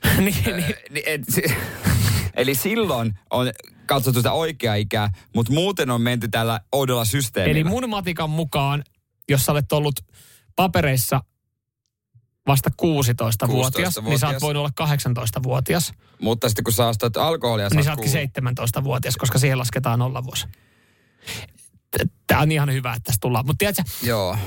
[0.17, 1.21] niin, niin, Niin, et,
[2.33, 3.51] Eli silloin on
[3.85, 7.51] katsottu sitä oikeaa ikää, mutta muuten on menty tällä oudolla systeemillä.
[7.51, 8.83] Eli mun matikan mukaan,
[9.29, 9.95] jos sä olet ollut
[10.55, 11.23] papereissa
[12.47, 14.41] vasta 16-vuotias, niin sä oot 16-vuotias.
[14.41, 14.87] voinut olla
[15.39, 15.93] 18-vuotias.
[16.21, 18.31] Mutta sitten kun sä ostat alkoholia, sä niin sä oot ootkin
[18.79, 20.47] 17-vuotias, koska siihen lasketaan nolla vuosi.
[22.27, 23.45] Tämä on ihan hyvä, että tästä tullaan.
[23.45, 24.37] Mutta tiedätkö, Joo.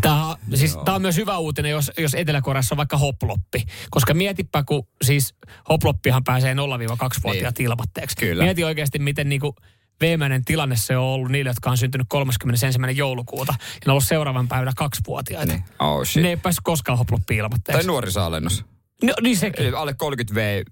[0.00, 3.62] Tämä, siis, tää on myös hyvä uutinen, jos, jos Etelä-Koreassa on vaikka hoploppi.
[3.90, 5.34] Koska mietipä, kun siis
[5.68, 7.64] hoploppihan pääsee 0-2-vuotiaat Niin.
[7.70, 8.16] ilmatteeksi.
[8.16, 8.44] Kyllä.
[8.44, 9.54] Mieti oikeasti, miten niinku
[10.00, 12.78] veemäinen tilanne se on ollut niille, jotka on syntynyt 31.
[12.96, 13.52] joulukuuta.
[13.58, 15.52] Ja ne on ollut seuraavan päivänä kaksivuotiaita.
[15.52, 15.64] Niin.
[15.78, 16.22] Oh shit.
[16.22, 17.86] Ne ei päässyt koskaan hoploppi Tai ilmatteeksi.
[17.86, 18.64] nuorisoalennus.
[19.02, 19.66] No, niin sekin.
[19.66, 20.62] Eli alle 30 V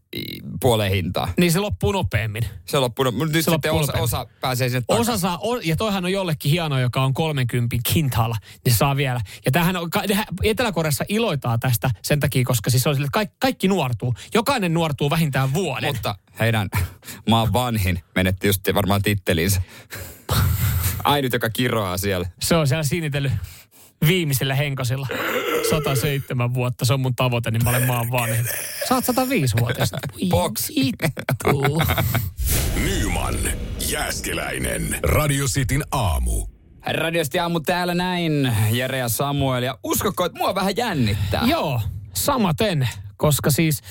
[0.60, 1.28] puoleen hintaa.
[1.38, 2.42] Niin se loppuu nopeammin.
[2.64, 4.02] Se loppuu, no, mutta nyt Se sitten osa, nopeammin.
[4.04, 5.20] osa pääsee sinne Osa takaisin.
[5.20, 9.20] saa, o- ja toihan on jollekin hieno, joka on 30 kintaalla, niin se saa vielä.
[9.44, 9.90] Ja tämähän on,
[10.42, 14.14] Etelä-Koreassa iloitaan tästä sen takia, koska siis on sille, että kaikki, kaikki nuortuu.
[14.34, 15.94] Jokainen nuortuu vähintään vuoden.
[15.94, 16.68] Mutta heidän
[17.30, 19.62] maan vanhin menetti just varmaan tittelinsä.
[21.04, 22.26] Ainut, joka kiroaa siellä.
[22.40, 23.32] Se on siellä sinitellyt
[24.06, 25.06] viimeisellä henkosilla.
[25.70, 28.44] 107 vuotta, se on mun tavoite, niin mä olen maan vanhin.
[28.88, 29.90] Sä oot 105 vuotias.
[30.30, 30.68] Box.
[32.84, 33.34] Nyman,
[33.88, 34.98] Jääskeläinen.
[35.02, 36.46] Radio Cityn aamu.
[36.92, 39.62] Radiosti aamu täällä näin, Jere ja Samuel.
[39.62, 41.42] Ja uskoko, että mua vähän jännittää.
[41.46, 41.80] Joo,
[42.14, 42.88] samaten.
[43.16, 43.82] Koska siis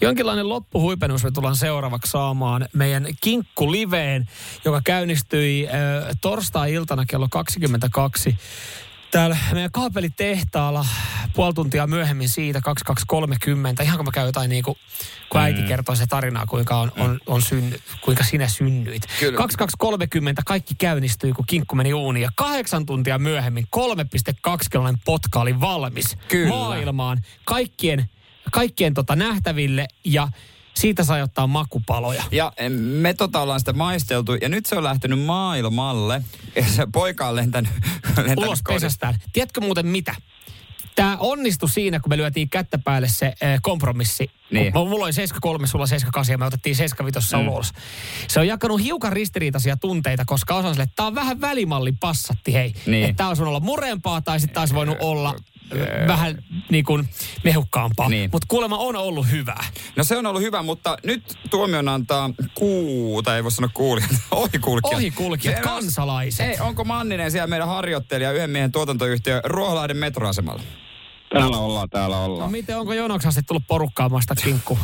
[0.00, 4.28] jonkinlainen loppuhuipennus me tullaan seuraavaksi saamaan meidän Kinkku Liveen,
[4.64, 5.74] joka käynnistyi äh,
[6.20, 8.36] torstai-iltana kello 22
[9.10, 10.86] täällä meidän kaapelitehtaalla
[11.34, 12.60] puoli tuntia myöhemmin siitä,
[13.12, 13.82] 22.30.
[13.82, 14.76] Ihan kun mä käyn jotain niin kuin,
[15.30, 19.02] kun äiti kertoo se tarinaa, kuinka, on, on, on synny, kuinka sinä synnyit.
[19.20, 19.40] Kyllä.
[19.40, 22.22] 22.30 kaikki käynnistyi, kun kinkku meni uuniin.
[22.22, 26.48] Ja kahdeksan tuntia myöhemmin 3,2 kiloinen potka oli valmis Kyllä.
[26.48, 28.10] maailmaan kaikkien,
[28.52, 30.28] kaikkien tota nähtäville ja
[30.78, 32.22] siitä sai ottaa makupaloja.
[32.30, 32.52] Ja
[33.00, 36.22] me tota ollaan sitä maisteltu ja nyt se on lähtenyt maailmalle.
[36.56, 37.72] Ja se poika on lentänyt,
[38.16, 39.14] lentänyt Ulos pesästään.
[39.32, 40.14] Tiedätkö muuten mitä?
[40.94, 44.30] Tämä onnistui siinä, kun me lyötiin kättä päälle se äh, kompromissi.
[44.50, 44.72] Niin.
[44.74, 47.48] Mulla oli 73, sulla 78 ja me otettiin 75 mm.
[47.48, 47.72] ulos.
[48.28, 51.98] Se on jakanut hiukan ristiriitaisia tunteita, koska osa on sille, että tämä on vähän välimallin
[51.98, 52.74] passatti, hei.
[52.86, 53.04] Niin.
[53.04, 55.34] Että tämä olisi voinut olla murempaa tai sitten taisi voinut olla
[56.08, 56.38] vähän
[56.70, 57.08] niin kuin
[57.44, 58.08] mehukkaampaa.
[58.08, 58.30] Niin.
[58.32, 59.64] Mutta kuulemma on ollut hyvää.
[59.96, 64.10] No se on ollut hyvä, mutta nyt tuomion antaa kuu, tai ei voi sanoa kuulijat,
[64.30, 64.94] ohikulkijat.
[64.94, 66.46] Ohikulkijat, Se on- kansalaiset.
[66.50, 70.62] Ei, onko Manninen siellä meidän harjoittelija, yhden miehen tuotantoyhtiö Ruoholahden metroasemalla?
[71.32, 72.52] Täällä ollaan, täällä No ollaan.
[72.52, 74.78] miten, onko jonoksi asti tullut porukkaamasta kinkku?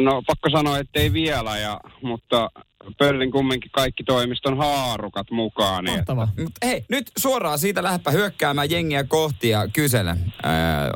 [0.00, 2.50] No pakko sanoa, että ei vielä, ja, mutta
[2.98, 5.84] pöllin kumminkin kaikki toimiston haarukat mukaan.
[5.84, 6.28] Niin, Mahtavaa.
[6.38, 10.90] Mut hei, nyt suoraan siitä lähdepä hyökkäämään jengiä kohti ja kysele ää,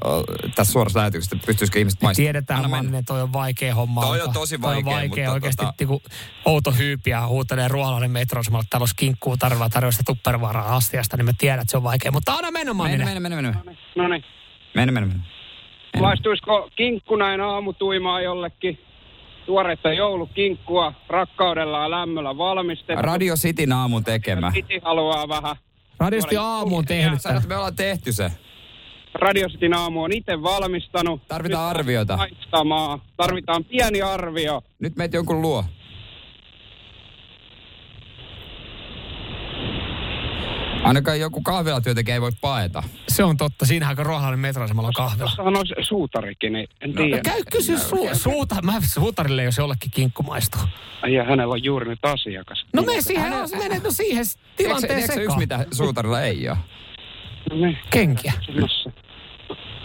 [0.54, 2.24] tässä suorassa lähetyksessä, että pystyisikö ihmiset maistamaan.
[2.24, 2.76] tiedetään, Anna mennä.
[2.76, 4.00] Manninen, toi on vaikea homma.
[4.00, 5.86] Toi on tosi Toi on vaikea, vaikea mutta oikeasti, tota- tota...
[5.86, 6.00] kun
[6.44, 11.32] outo hyypiä huutelee Ruoholahden metroasemalla, että täällä olisi kinkkuu tarjolla sitä tuppervaraa astiasta, niin mä
[11.38, 12.12] tiedän, että se on vaikea.
[12.12, 13.06] Mutta anna mennä, Manninen.
[13.08, 13.54] mene, mene, mene.
[13.96, 14.24] no niin.
[14.74, 15.20] Mene, mene, mene.
[16.00, 18.78] Maistuisiko kinkku näin aamutuimaa jollekin?
[19.48, 23.02] Tuoretta joulukinkkua, rakkaudella ja lämmöllä valmistettu.
[23.02, 24.52] Radio Cityn aamun tekemä.
[24.52, 25.56] Kiti haluaa vähän.
[25.98, 28.32] Radiosti aamu on tehnyt että me ollaan tehty se.
[29.14, 31.20] Radio Cityn aamu on itse valmistanut.
[31.28, 32.18] Tarvitaan Nyt arviota.
[33.16, 34.62] Tarvitaan pieni arvio.
[34.78, 35.64] Nyt meitä jonkun luo.
[40.84, 42.82] Ainakaan joku kahvilatyöntekijä ei voi paeta.
[43.08, 43.66] Se on totta.
[43.66, 45.18] Siinähän kun Ruoholahden metroasemalla on kahvila.
[45.26, 47.16] Tuossahan on se suutarikin, niin en No, tiedä.
[47.16, 48.62] no käy kysy su- suuta.
[48.62, 50.60] Mä suutarille, jos jollekin kinkku maistuu.
[51.02, 52.64] Ai ja hänellä on juuri nyt asiakas.
[52.72, 54.24] No me siihen, no, mene no siihen
[54.56, 56.58] tilanteen Tiedätkö sä yksi, mitä suutarilla ei ole?
[57.50, 58.32] No niin, Kenkiä.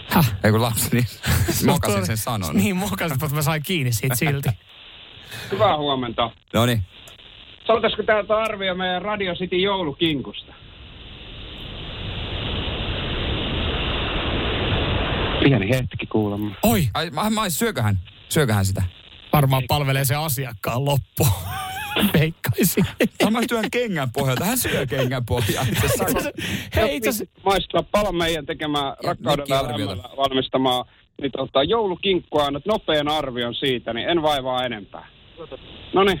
[0.08, 0.34] Häh?
[0.44, 1.06] Ei kun lapsi, niin
[1.72, 2.56] mokasin sen sanon.
[2.62, 4.48] Niin, mokasin, mutta mä sain kiinni siitä silti.
[5.52, 6.30] Hyvää huomenta.
[6.54, 6.82] No niin.
[7.66, 10.52] Saataisiko täältä arvio meidän Radio City joulukinkusta?
[15.44, 16.54] Pieni hetki kuulemma.
[16.62, 16.88] Oi.
[16.94, 18.82] Ai, mä, mä, syököhän, syököhän sitä?
[19.32, 21.26] Varmaan palvelee se asiakkaan loppu.
[22.18, 22.84] Veikkaisin.
[23.30, 24.44] Mä syön kengän pohjalta.
[24.44, 25.70] Hän syö kengän pohjalta.
[26.76, 27.40] Hei, itse asiassa...
[27.44, 30.84] Maistaa paljon meidän tekemään rakkaudella valmistamaa
[31.20, 35.08] niin tota, joulukinkkua annat nopean arvion siitä, niin en vaivaa enempää.
[35.92, 36.20] No niin,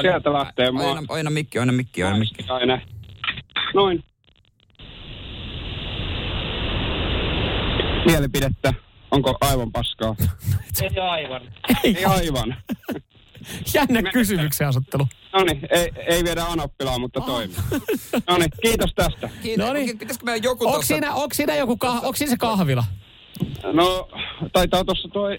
[0.00, 2.44] sieltä lähtee Aina, aina mikki, aina mikki, aina mikki.
[2.48, 2.80] Aina.
[3.74, 4.04] Noin.
[8.06, 8.74] Mielipidettä.
[9.10, 10.16] Onko aivan paskaa?
[10.82, 11.42] Ei aivan.
[11.84, 12.56] Ei aivan.
[13.74, 15.06] Jännä kysymyksen asettelu.
[15.32, 17.56] No niin, ei, ei viedä anoppilaa, mutta toimii.
[18.28, 19.30] No niin, kiitos tästä.
[19.58, 19.98] No niin.
[19.98, 20.94] Pitäisikö meidän joku Onko tossa...
[20.94, 22.84] siinä, onko siinä joku kah, onko siinä se kahvila?
[23.72, 24.08] No,
[24.52, 25.38] taitaa tuossa toi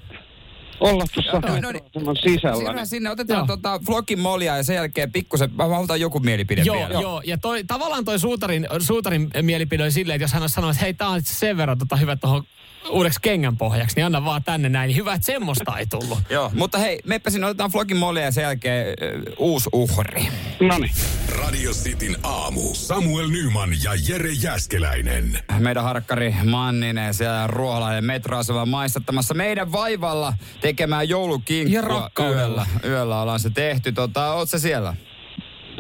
[0.82, 2.16] olla tuossa No, no niin.
[2.24, 2.56] sisällä.
[2.58, 6.76] Siirrytään sinne, otetaan tota Vlogin molia ja sen jälkeen pikkusen, mä haluan joku mielipide Joo,
[6.76, 7.02] vielä.
[7.02, 7.22] joo.
[7.26, 10.84] Ja toi, tavallaan toi suutarin, suutarin mielipide oli silleen, että jos hän olisi sanonut, että
[10.86, 12.44] hei, tää on sen verran tota, hyvä tuohon
[12.90, 14.88] uudeksi kengän pohjaksi, niin anna vaan tänne näin.
[14.88, 16.20] Niin hyvä, että semmoista ei tullut.
[16.30, 20.28] Joo, mutta hei, meppä sinne otetaan Vlogin molia ja sen jälkeen äh, uusi uhri.
[20.60, 20.92] No niin.
[21.38, 22.74] Radio Cityn aamu.
[22.74, 25.40] Samuel Nyman ja Jere Jäskeläinen.
[25.60, 31.76] Meidän harkkari Manninen siellä Ruoholainen metroasema maistattamassa meidän vaivalla tekemään joulukinkkua.
[31.76, 32.66] Ja rakkaudella.
[32.74, 33.92] Yöllä, yöllä ollaan se tehty.
[33.92, 34.96] Tota, oot sä siellä?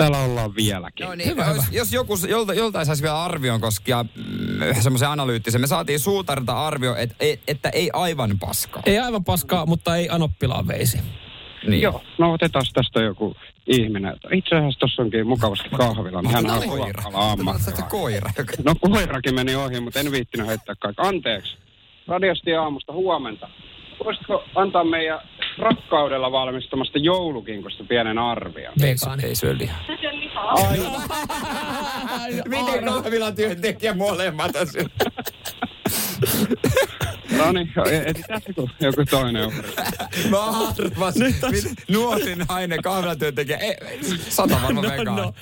[0.02, 1.06] Täällä ollaan vieläkin.
[1.06, 5.62] No niin, hyvä, jos, jos joku, jolta, joltain saisi vielä arvion koskea mm, semmoisen analyyttisen.
[5.62, 8.84] Me saatiin suutarilta arvio, et, et, että ei aivan paskaa.
[8.86, 10.99] Ei aivan paskaa, mutta ei anoppilaan veisi.
[11.68, 11.82] Niin.
[11.82, 13.36] Joo, no otetaan tästä joku
[13.68, 14.14] ihminen.
[14.34, 17.04] Itse asiassa tuossa onkin mukavasti kahvila, niin hän on koira.
[17.12, 17.60] koira.
[17.60, 18.32] Se koira.
[18.38, 21.02] joka- No koirakin meni ohi, mutta en viittinyt heittää kaikki.
[21.08, 21.58] Anteeksi.
[22.08, 23.49] Radiosti aamusta huomenta.
[24.06, 25.20] Voisitko antaa meidän
[25.58, 28.74] rakkaudella valmistamasta joulukinkosta pienen arvion?
[28.82, 29.24] Vegaani.
[29.24, 29.80] Ei syö lihaa.
[32.47, 34.84] Miten kahvilan työntekijä molemmat on syö?
[37.38, 37.72] No niin,
[38.06, 39.72] etsitään joku, joku toinen uhri.
[40.30, 40.38] Mä
[40.68, 41.24] arvasin.
[41.52, 43.58] Mit- Nuori nainen, kahvilatyöntekijä.
[43.58, 43.76] Ei,
[44.30, 45.22] sata varmaan No, vegaani.
[45.22, 45.34] no.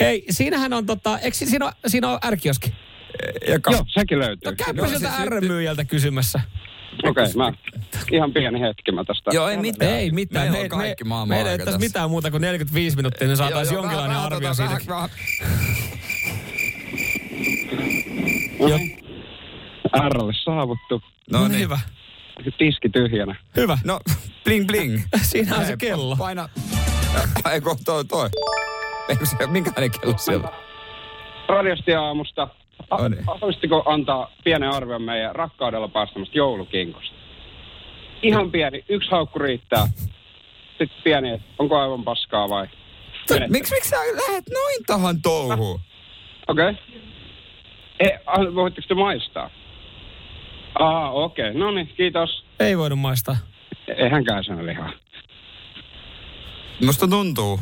[0.00, 2.74] Hei, siinähän on tota, eikö si- siinä, on, siinä on ärkioski?
[3.48, 4.50] Ja ka- Joo, sekin löytyy.
[4.52, 6.40] No käypä No, sieltä se- R-myyjältä kysymässä.
[7.02, 7.52] Okei, mä
[8.12, 9.30] ihan pieni hetki mä tästä.
[9.34, 9.90] Joo, ei mitään.
[9.92, 10.50] Ei mitään.
[10.52, 14.16] Meillä on kaikki maailman Meillä ei tässä mitään muuta kuin 45 minuuttia, niin saataisiin jonkinlainen
[14.16, 14.92] vähän- arvio vähän- siitä.
[14.92, 15.10] vähän-
[18.58, 18.78] Joo.
[20.08, 21.02] Rlle saavuttu.
[21.30, 21.60] No niin.
[21.60, 21.78] Hyvä.
[22.58, 23.36] Tiski tyhjänä.
[23.56, 23.78] Hyvä.
[23.84, 24.00] No,
[24.44, 25.00] bling bling.
[25.22, 26.16] Siinä on se kello.
[26.16, 26.48] Paina.
[27.52, 28.28] Eikö toi toi?
[29.08, 30.48] Eikö se, minkälainen kello siellä?
[31.48, 32.48] Radiosti aamusta.
[32.90, 33.24] No niin.
[33.26, 37.14] Haluaisitteko antaa pienen arvion meidän rakkaudella päästämästä joulukinkosta?
[38.22, 38.84] Ihan pieni.
[38.88, 39.86] Yksi haukku riittää.
[40.68, 42.66] Sitten pieni, että onko aivan paskaa vai?
[43.48, 45.80] Miksi miksi sä lähet noin tahan touhuun?
[46.48, 46.70] Okei.
[46.70, 46.74] Okay.
[48.00, 48.08] E,
[48.54, 49.50] voitteko te maistaa?
[50.78, 51.48] Aa, okei.
[51.48, 51.60] Okay.
[51.60, 52.44] No niin, kiitos.
[52.60, 53.36] Ei voinut maistaa.
[53.96, 54.92] Eihän käy lihaa.
[56.84, 57.60] Musta tuntuu,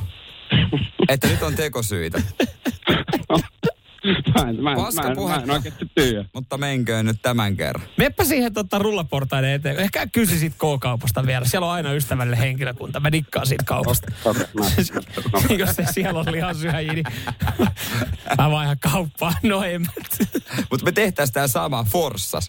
[1.09, 2.23] että nyt on tekosyitä.
[4.05, 5.53] Mä en, mä en, Paska mä en, mä en puhetta.
[5.53, 6.24] oikeasti tiedä.
[6.34, 7.86] Mutta menköön nyt tämän kerran.
[7.96, 9.76] Meppä siihen tota, rullaportaiden eteen.
[9.78, 11.46] Ehkä kysy siitä K-kaupasta vielä.
[11.46, 13.00] Siellä on aina ystävällinen henkilökunta.
[13.00, 14.12] Mä dikkaan siitä kaupasta.
[15.59, 17.07] Jos se siellä on lihansyöjiä, niin
[18.38, 19.34] mä vaihan kauppaan.
[19.42, 19.86] No mä.
[20.70, 22.46] Mutta me tehtäisiin tämä sama Forssas.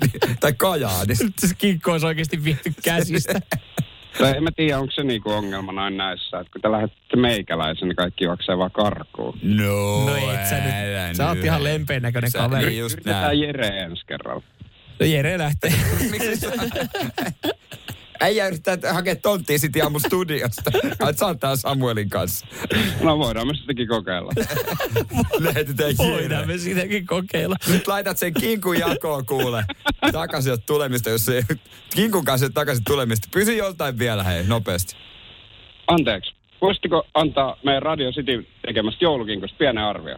[0.40, 1.24] tai Kajaanissa.
[1.24, 3.40] Nyt se kinkko olisi oikeasti viety käsistä.
[4.20, 7.88] No, en mä tiedä, onko se niinku ongelma noin näissä, että kun te lähdette meikäläisen,
[7.88, 9.38] niin kaikki juoksee vaan karkuun.
[9.42, 10.74] No, No et sä nyt.
[10.74, 11.44] älä Sä oot nyt.
[11.44, 12.66] ihan lempeän näköinen Sä- kaveri.
[12.66, 13.40] niin just Yritetään näin.
[13.40, 14.42] Jere ensi kerralla.
[15.00, 15.72] No Jere lähtee.
[16.10, 16.50] Miksi sä...
[18.20, 20.70] Äijä yrittää hakea tonttia sitten aamu studiosta.
[21.00, 22.46] Ai, tää Samuelin kanssa.
[23.02, 24.32] No voidaan me sitäkin kokeilla.
[25.46, 27.56] Lähetetään Voidaan me sitäkin kokeilla.
[27.68, 29.64] Nyt laitat sen kinkun jakoon kuule.
[30.12, 31.42] Takaisin tulemista, jos se...
[31.94, 33.28] Kinkun kanssa takaisin tulemista.
[33.32, 34.96] Pysy joltain vielä, hei, nopeasti.
[35.86, 40.16] Anteeksi, voisitteko antaa meidän Radio City tekemästä joulukinkosta pienen arvio?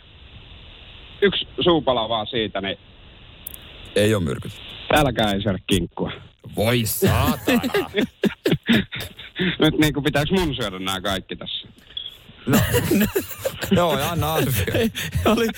[1.23, 2.79] Yksi suupala vaan siitä, niin
[3.97, 4.53] Ei oo myrkyt.
[4.89, 6.13] täälläkään ei syödä kinkkua.
[6.57, 7.91] Voi saatana.
[9.59, 11.69] Nyt niin kuin pitääkö mun syödä nämä kaikki tässä?
[13.77, 14.65] Joo, ja anna arvio.
[15.25, 15.49] Oli,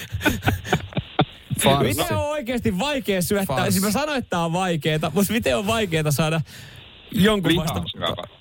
[1.83, 3.57] miten on oikeasti vaikea syöttää?
[3.57, 3.73] Farssi.
[3.73, 6.41] Siis mä sanoin, että tää on vaikeeta, mutta miten on vaikeeta saada
[7.13, 7.83] jonkun vasta...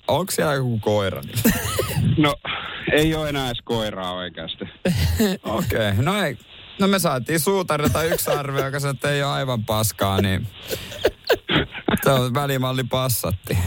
[0.08, 1.22] Onko siellä joku koira?
[2.18, 2.34] No,
[2.92, 4.64] ei ole enää edes koiraa oikeasti.
[5.42, 6.02] Okei, okay.
[6.02, 6.38] no ei.
[6.80, 10.46] No me saatiin suutarilta yksi arvio, joka sanoi, että ei ole aivan paskaa, niin
[12.12, 13.58] on välimalli passatti.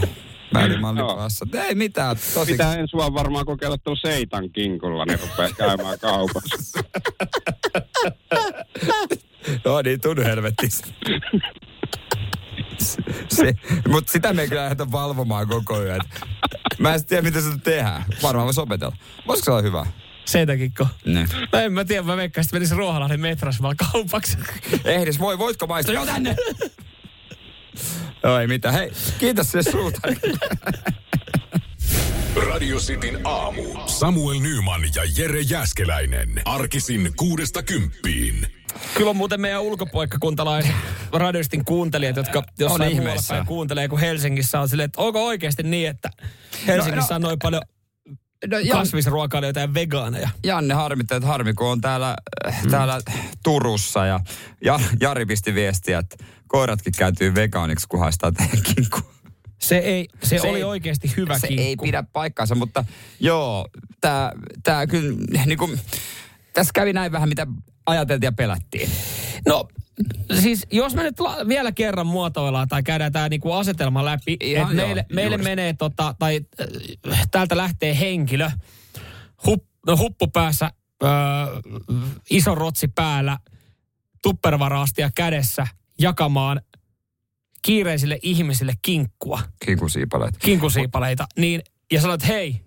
[0.54, 1.46] Välimalli päässä.
[1.54, 2.52] Ei mitään, tosi...
[2.52, 6.80] Pitää ensi vuonna varmaan kokeilla tuolla seitan kinkulla, niin rupeaa käymään kaupassa.
[9.64, 10.82] no niin, tunnu helvettis.
[13.28, 13.54] Se,
[13.88, 16.00] mutta sitä me ei kyllä lähdetä valvomaan koko ajan.
[16.78, 18.04] Mä en tiedä, miten se tehdään.
[18.22, 18.96] Varmaan voisi opetella.
[19.26, 19.86] Voisiko se olla hyvä?
[20.24, 20.86] Seitäkikko.
[21.04, 21.26] Ne.
[21.52, 24.38] No en mä tiedä, mä veikkaan, että menisi Ruoholahden metras vaan kaupaksi.
[24.84, 25.94] Ehdis, voi, voitko maistaa?
[25.94, 26.36] Joo, tänne!
[28.22, 28.74] No ei mitään.
[28.74, 30.16] Hei, kiitos se suutari.
[32.50, 33.62] Radio Cityn aamu.
[33.86, 36.42] Samuel Nyman ja Jere Jäskeläinen.
[36.44, 38.46] Arkisin kuudesta kymppiin.
[38.94, 40.72] Kyllä on muuten meidän ulkopoikkakuntalaiset
[41.12, 43.34] radioistin kuuntelijat, jotka jossain muualla ihmeessä.
[43.34, 46.10] päin kuuntelee, kun Helsingissä on silleen, että onko oikeasti niin, että
[46.66, 47.16] Helsingissä No, no.
[47.16, 47.62] on noin paljon
[48.50, 50.28] No, Jan- kasvisruokailijoita ja vegaaneja.
[50.44, 52.16] Janne harmittaa, että harmi, kun on täällä,
[52.48, 53.00] äh, täällä
[53.44, 54.20] Turussa ja,
[54.64, 56.16] ja Jari pisti viestiä, että
[56.48, 59.00] koiratkin kääntyy vegaaniksi, kun haistaa teidän kinkku.
[59.58, 61.64] Se, ei, se, Se oli ei- oikeasti hyvä se kinkku.
[61.66, 62.84] ei pidä paikkaansa, mutta
[63.20, 63.68] joo,
[64.00, 64.32] tää,
[64.62, 65.80] tää kyllä, niin kuin,
[66.54, 67.46] tässä kävi näin vähän, mitä
[67.86, 68.90] ajateltiin ja pelättiin.
[69.48, 69.68] No,
[70.40, 74.46] siis jos me nyt la- vielä kerran muotoillaan tai käydään tämä niinku asetelma läpi, että
[74.58, 76.40] joo, meille, meille menee tota, tai
[77.12, 78.50] äh, täältä lähtee henkilö,
[79.46, 80.66] hup, no, huppu päässä,
[81.04, 81.10] äh,
[82.30, 83.38] iso rotsi päällä,
[84.22, 85.66] tuppervaraastia kädessä
[85.98, 86.60] jakamaan
[87.62, 90.38] kiireisille ihmisille kinkkua, Kinkusiipaleet.
[90.38, 92.60] kinkusiipaleita, niin, ja sanoit, että hei,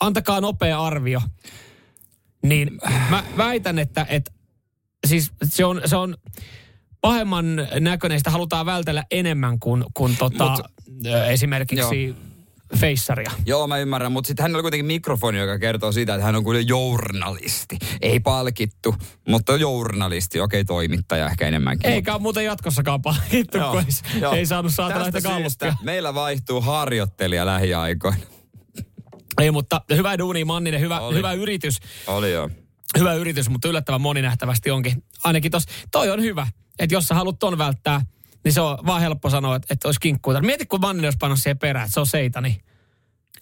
[0.00, 1.20] antakaa nopea arvio.
[2.42, 2.78] Niin
[3.10, 4.32] mä väitän, että, että
[5.06, 6.16] siis se on, se on
[7.00, 7.46] pahemman
[7.80, 12.16] näköinen, sitä halutaan vältellä enemmän kuin, kuin tota, Mut- esimerkiksi
[12.76, 13.30] feissaria.
[13.46, 16.44] Joo, mä ymmärrän, mutta sitten hänellä oli kuitenkin mikrofoni, joka kertoo siitä, että hän on
[16.44, 17.78] kuin journalisti.
[18.02, 18.94] Ei palkittu,
[19.28, 21.90] mutta journalisti, okei toimittaja ehkä enemmänkin.
[21.90, 24.32] Eikä ole muuten jatkossakaan palkittu, Joo, kun ei, joo.
[24.32, 25.74] ei saanut syystä galluppia.
[25.82, 28.16] meillä vaihtuu harjoittelija lähiaikoina.
[29.40, 31.16] Ei, mutta hyvä duuni, Manninen, hyvä, Oli.
[31.16, 31.78] hyvä yritys.
[32.06, 32.50] Oli joo.
[32.98, 35.04] Hyvä yritys, mutta yllättävän moni nähtävästi onkin.
[35.24, 36.46] Ainakin tos, toi on hyvä,
[36.78, 38.00] että jos sä haluat ton välttää,
[38.44, 40.40] niin se on vaan helppo sanoa, että, että olisi kinkkuuta.
[40.40, 42.60] Mieti, kun Manninen olisi pannut siihen perään, että se on seitani.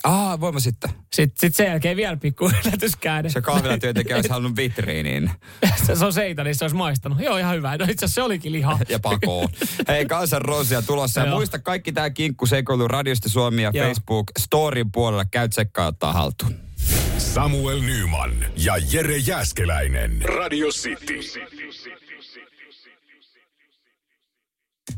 [0.04, 0.90] Ah, voimme sitten.
[1.12, 3.30] Sitten sit sen jälkeen vielä pikku yllätyskäden.
[3.30, 5.30] Se kahvilatyöntekijä olisi halunnut vitriiniin
[5.86, 7.20] se, se on seitani, se olisi maistanut.
[7.20, 7.76] Joo, ihan hyvä.
[7.76, 8.78] No itse asiassa se olikin liha.
[8.88, 9.48] ja pakoon.
[9.88, 11.20] Hei, kansan rosia tulossa.
[11.20, 13.86] Ja muista kaikki tämä kinkku sekoilu Radiosta Suomi ja Joo.
[13.86, 15.24] Facebook Storyn puolella.
[15.24, 16.54] Käy tsekkaa ottaa haltuun.
[17.18, 20.22] Samuel Nyman ja Jere Jäskeläinen.
[20.22, 21.20] Radio City.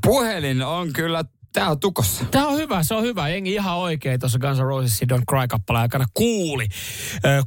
[0.07, 2.25] Puhelin on kyllä, tää on tukossa.
[2.31, 3.29] Tämä on hyvä, se on hyvä.
[3.29, 6.67] Jengi ihan oikein tuossa Guns N' Rosesin Don't Cry-kappaleen aikana kuuli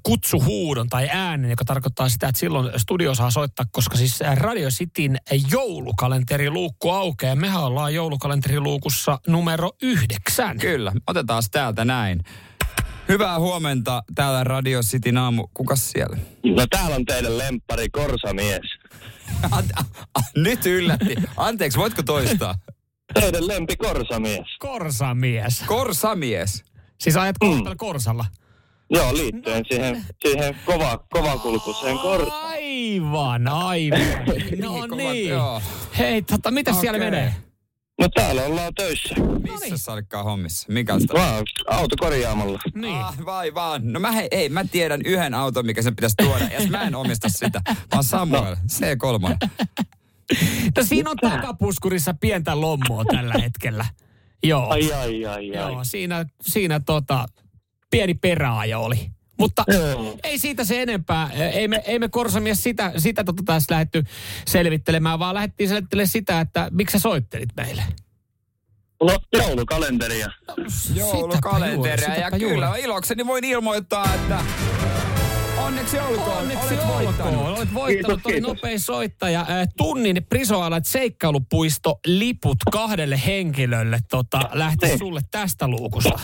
[0.04, 5.18] kutsuhuudon tai äänen, joka tarkoittaa sitä, että silloin studio saa soittaa, koska siis Radio Cityn
[5.52, 7.32] joulukalenteriluukku aukeaa.
[7.32, 10.58] Ja mehän ollaan joulukalenteriluukussa numero yhdeksän.
[10.58, 12.24] Kyllä, otetaan täältä näin.
[13.08, 15.48] Hyvää huomenta täällä Radio Cityn aamu.
[15.54, 16.18] Kukas siellä?
[16.46, 18.62] No täällä on teidän lemppari Korsamies.
[20.36, 21.16] Nyt yllätti.
[21.38, 22.56] Anteeksi, voitko toistaa?
[23.14, 24.58] Teidän lempi Korsamies.
[24.60, 25.64] Korsamies.
[25.66, 26.64] Korsamies.
[27.00, 27.78] Siis ajat mm.
[27.78, 28.26] korsalla.
[28.90, 32.46] Joo, liittyen siihen, siihen kova, kovakulkuiseen korsaan.
[32.46, 34.00] Aivan, aivan.
[34.62, 35.30] No kovat, niin.
[35.30, 35.62] joo.
[35.98, 36.82] Hei, tota, mitä okay.
[36.82, 37.36] siellä menee?
[38.02, 39.16] No täällä ollaan töissä.
[39.62, 40.74] Missä sä olitkaan hommissa?
[40.74, 41.14] Mikä sitä?
[41.14, 42.60] Vaan autokorjaamalla.
[42.76, 42.98] Niin.
[42.98, 43.94] Ah, vai vaan.
[43.94, 46.46] No mä, hei, ei, mä tiedän yhden auton, mikä sen pitäisi tuoda.
[46.46, 47.62] Ja mä en omista sitä.
[47.92, 49.48] Vaan Samuel, C3.
[50.78, 53.86] No siinä on takapuskurissa pientä lommoa tällä hetkellä.
[54.44, 54.70] Joo.
[54.70, 55.72] Ai, ai, ai, ai.
[55.72, 57.26] Joo, siinä, siinä tota,
[57.92, 59.10] pieni peräajo oli.
[59.40, 60.18] Mutta Joo.
[60.24, 61.30] ei siitä se enempää.
[61.32, 64.04] Ei me, ei me Korsamies sitä, sitä tota tässä lähdetty
[64.48, 67.84] selvittelemään, vaan lähdettiin selvittelemään sitä, että miksi sä soittelit meille.
[69.04, 70.30] No, joulukalenteria.
[70.96, 72.16] Joulukalenteria.
[72.16, 74.40] Ja kyllä, ilokseni voin ilmoittaa, että
[75.58, 76.38] onneksi olkoon.
[76.38, 77.34] Onneksi Olet voittanut.
[77.34, 77.58] olkoon.
[77.58, 78.48] Olet voittanut, Kiitos, oli kiitos.
[78.56, 79.40] nopea soittaja.
[79.42, 84.98] Äh, Tunnin Prisoalat seikkailupuisto liput kahdelle henkilölle tota, lähti Niin.
[85.00, 86.20] sulle tästä luukusta.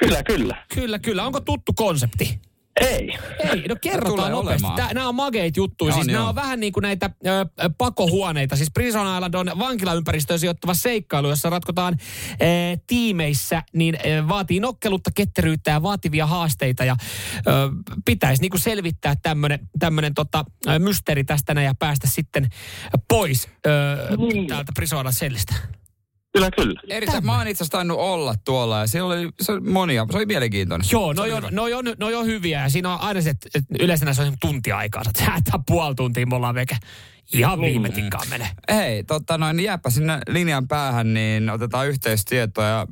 [0.00, 0.64] Kyllä, kyllä.
[0.74, 1.24] Kyllä, kyllä.
[1.26, 2.40] Onko tuttu konsepti?
[2.80, 3.18] Ei.
[3.38, 4.68] Ei, no kerrotaan nopeasti.
[4.76, 5.94] Tää, nämä on mageit juttuja.
[5.94, 6.28] On, Siis nämä joo.
[6.28, 7.46] on vähän niin kuin näitä ö,
[7.78, 8.56] pakohuoneita.
[8.56, 11.96] Siis Prison Island on vankilaympäristöön sijoittava seikkailu, jossa ratkotaan
[12.32, 12.36] ö,
[12.86, 16.84] tiimeissä, niin ö, vaatii nokkelutta, ketteryyttä ja vaativia haasteita.
[16.84, 16.96] Ja
[17.46, 17.50] ö,
[18.04, 19.14] pitäisi niin kuin selvittää
[19.78, 20.44] tämmöinen tota,
[20.78, 22.48] mysteeri tästä näin ja päästä sitten
[23.08, 23.70] pois ö,
[24.16, 24.46] Niin.
[24.46, 25.54] täältä Prison Island sellistä.
[26.32, 26.80] Kyllä, kyllä.
[26.88, 30.16] Erittäin, mä oon itse asiassa tainnut olla tuolla ja siellä oli, se oli monia, se
[30.16, 30.88] oli mielenkiintoinen.
[30.92, 33.48] Joo, no on, no on, no on hyviä ja siinä on aina se, että
[33.80, 35.02] yleensä näissä on tunti aikaa.
[35.08, 36.76] Että säätää puoli tuntia, me ollaan veke.
[37.32, 38.50] Ihan viime tikkaan menee.
[38.70, 42.86] Hei, totta noin, niin jääpä sinne linjan päähän, niin otetaan yhteistietoa ja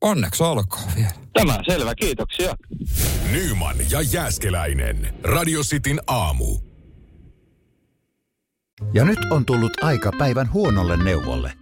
[0.00, 1.12] onneksi olkoon vielä.
[1.32, 2.54] Tämä selvä, kiitoksia.
[3.32, 5.14] Nyman ja Jääskeläinen.
[5.24, 6.58] Radio Cityn aamu.
[8.94, 11.61] Ja nyt on tullut aika päivän huonolle neuvolle.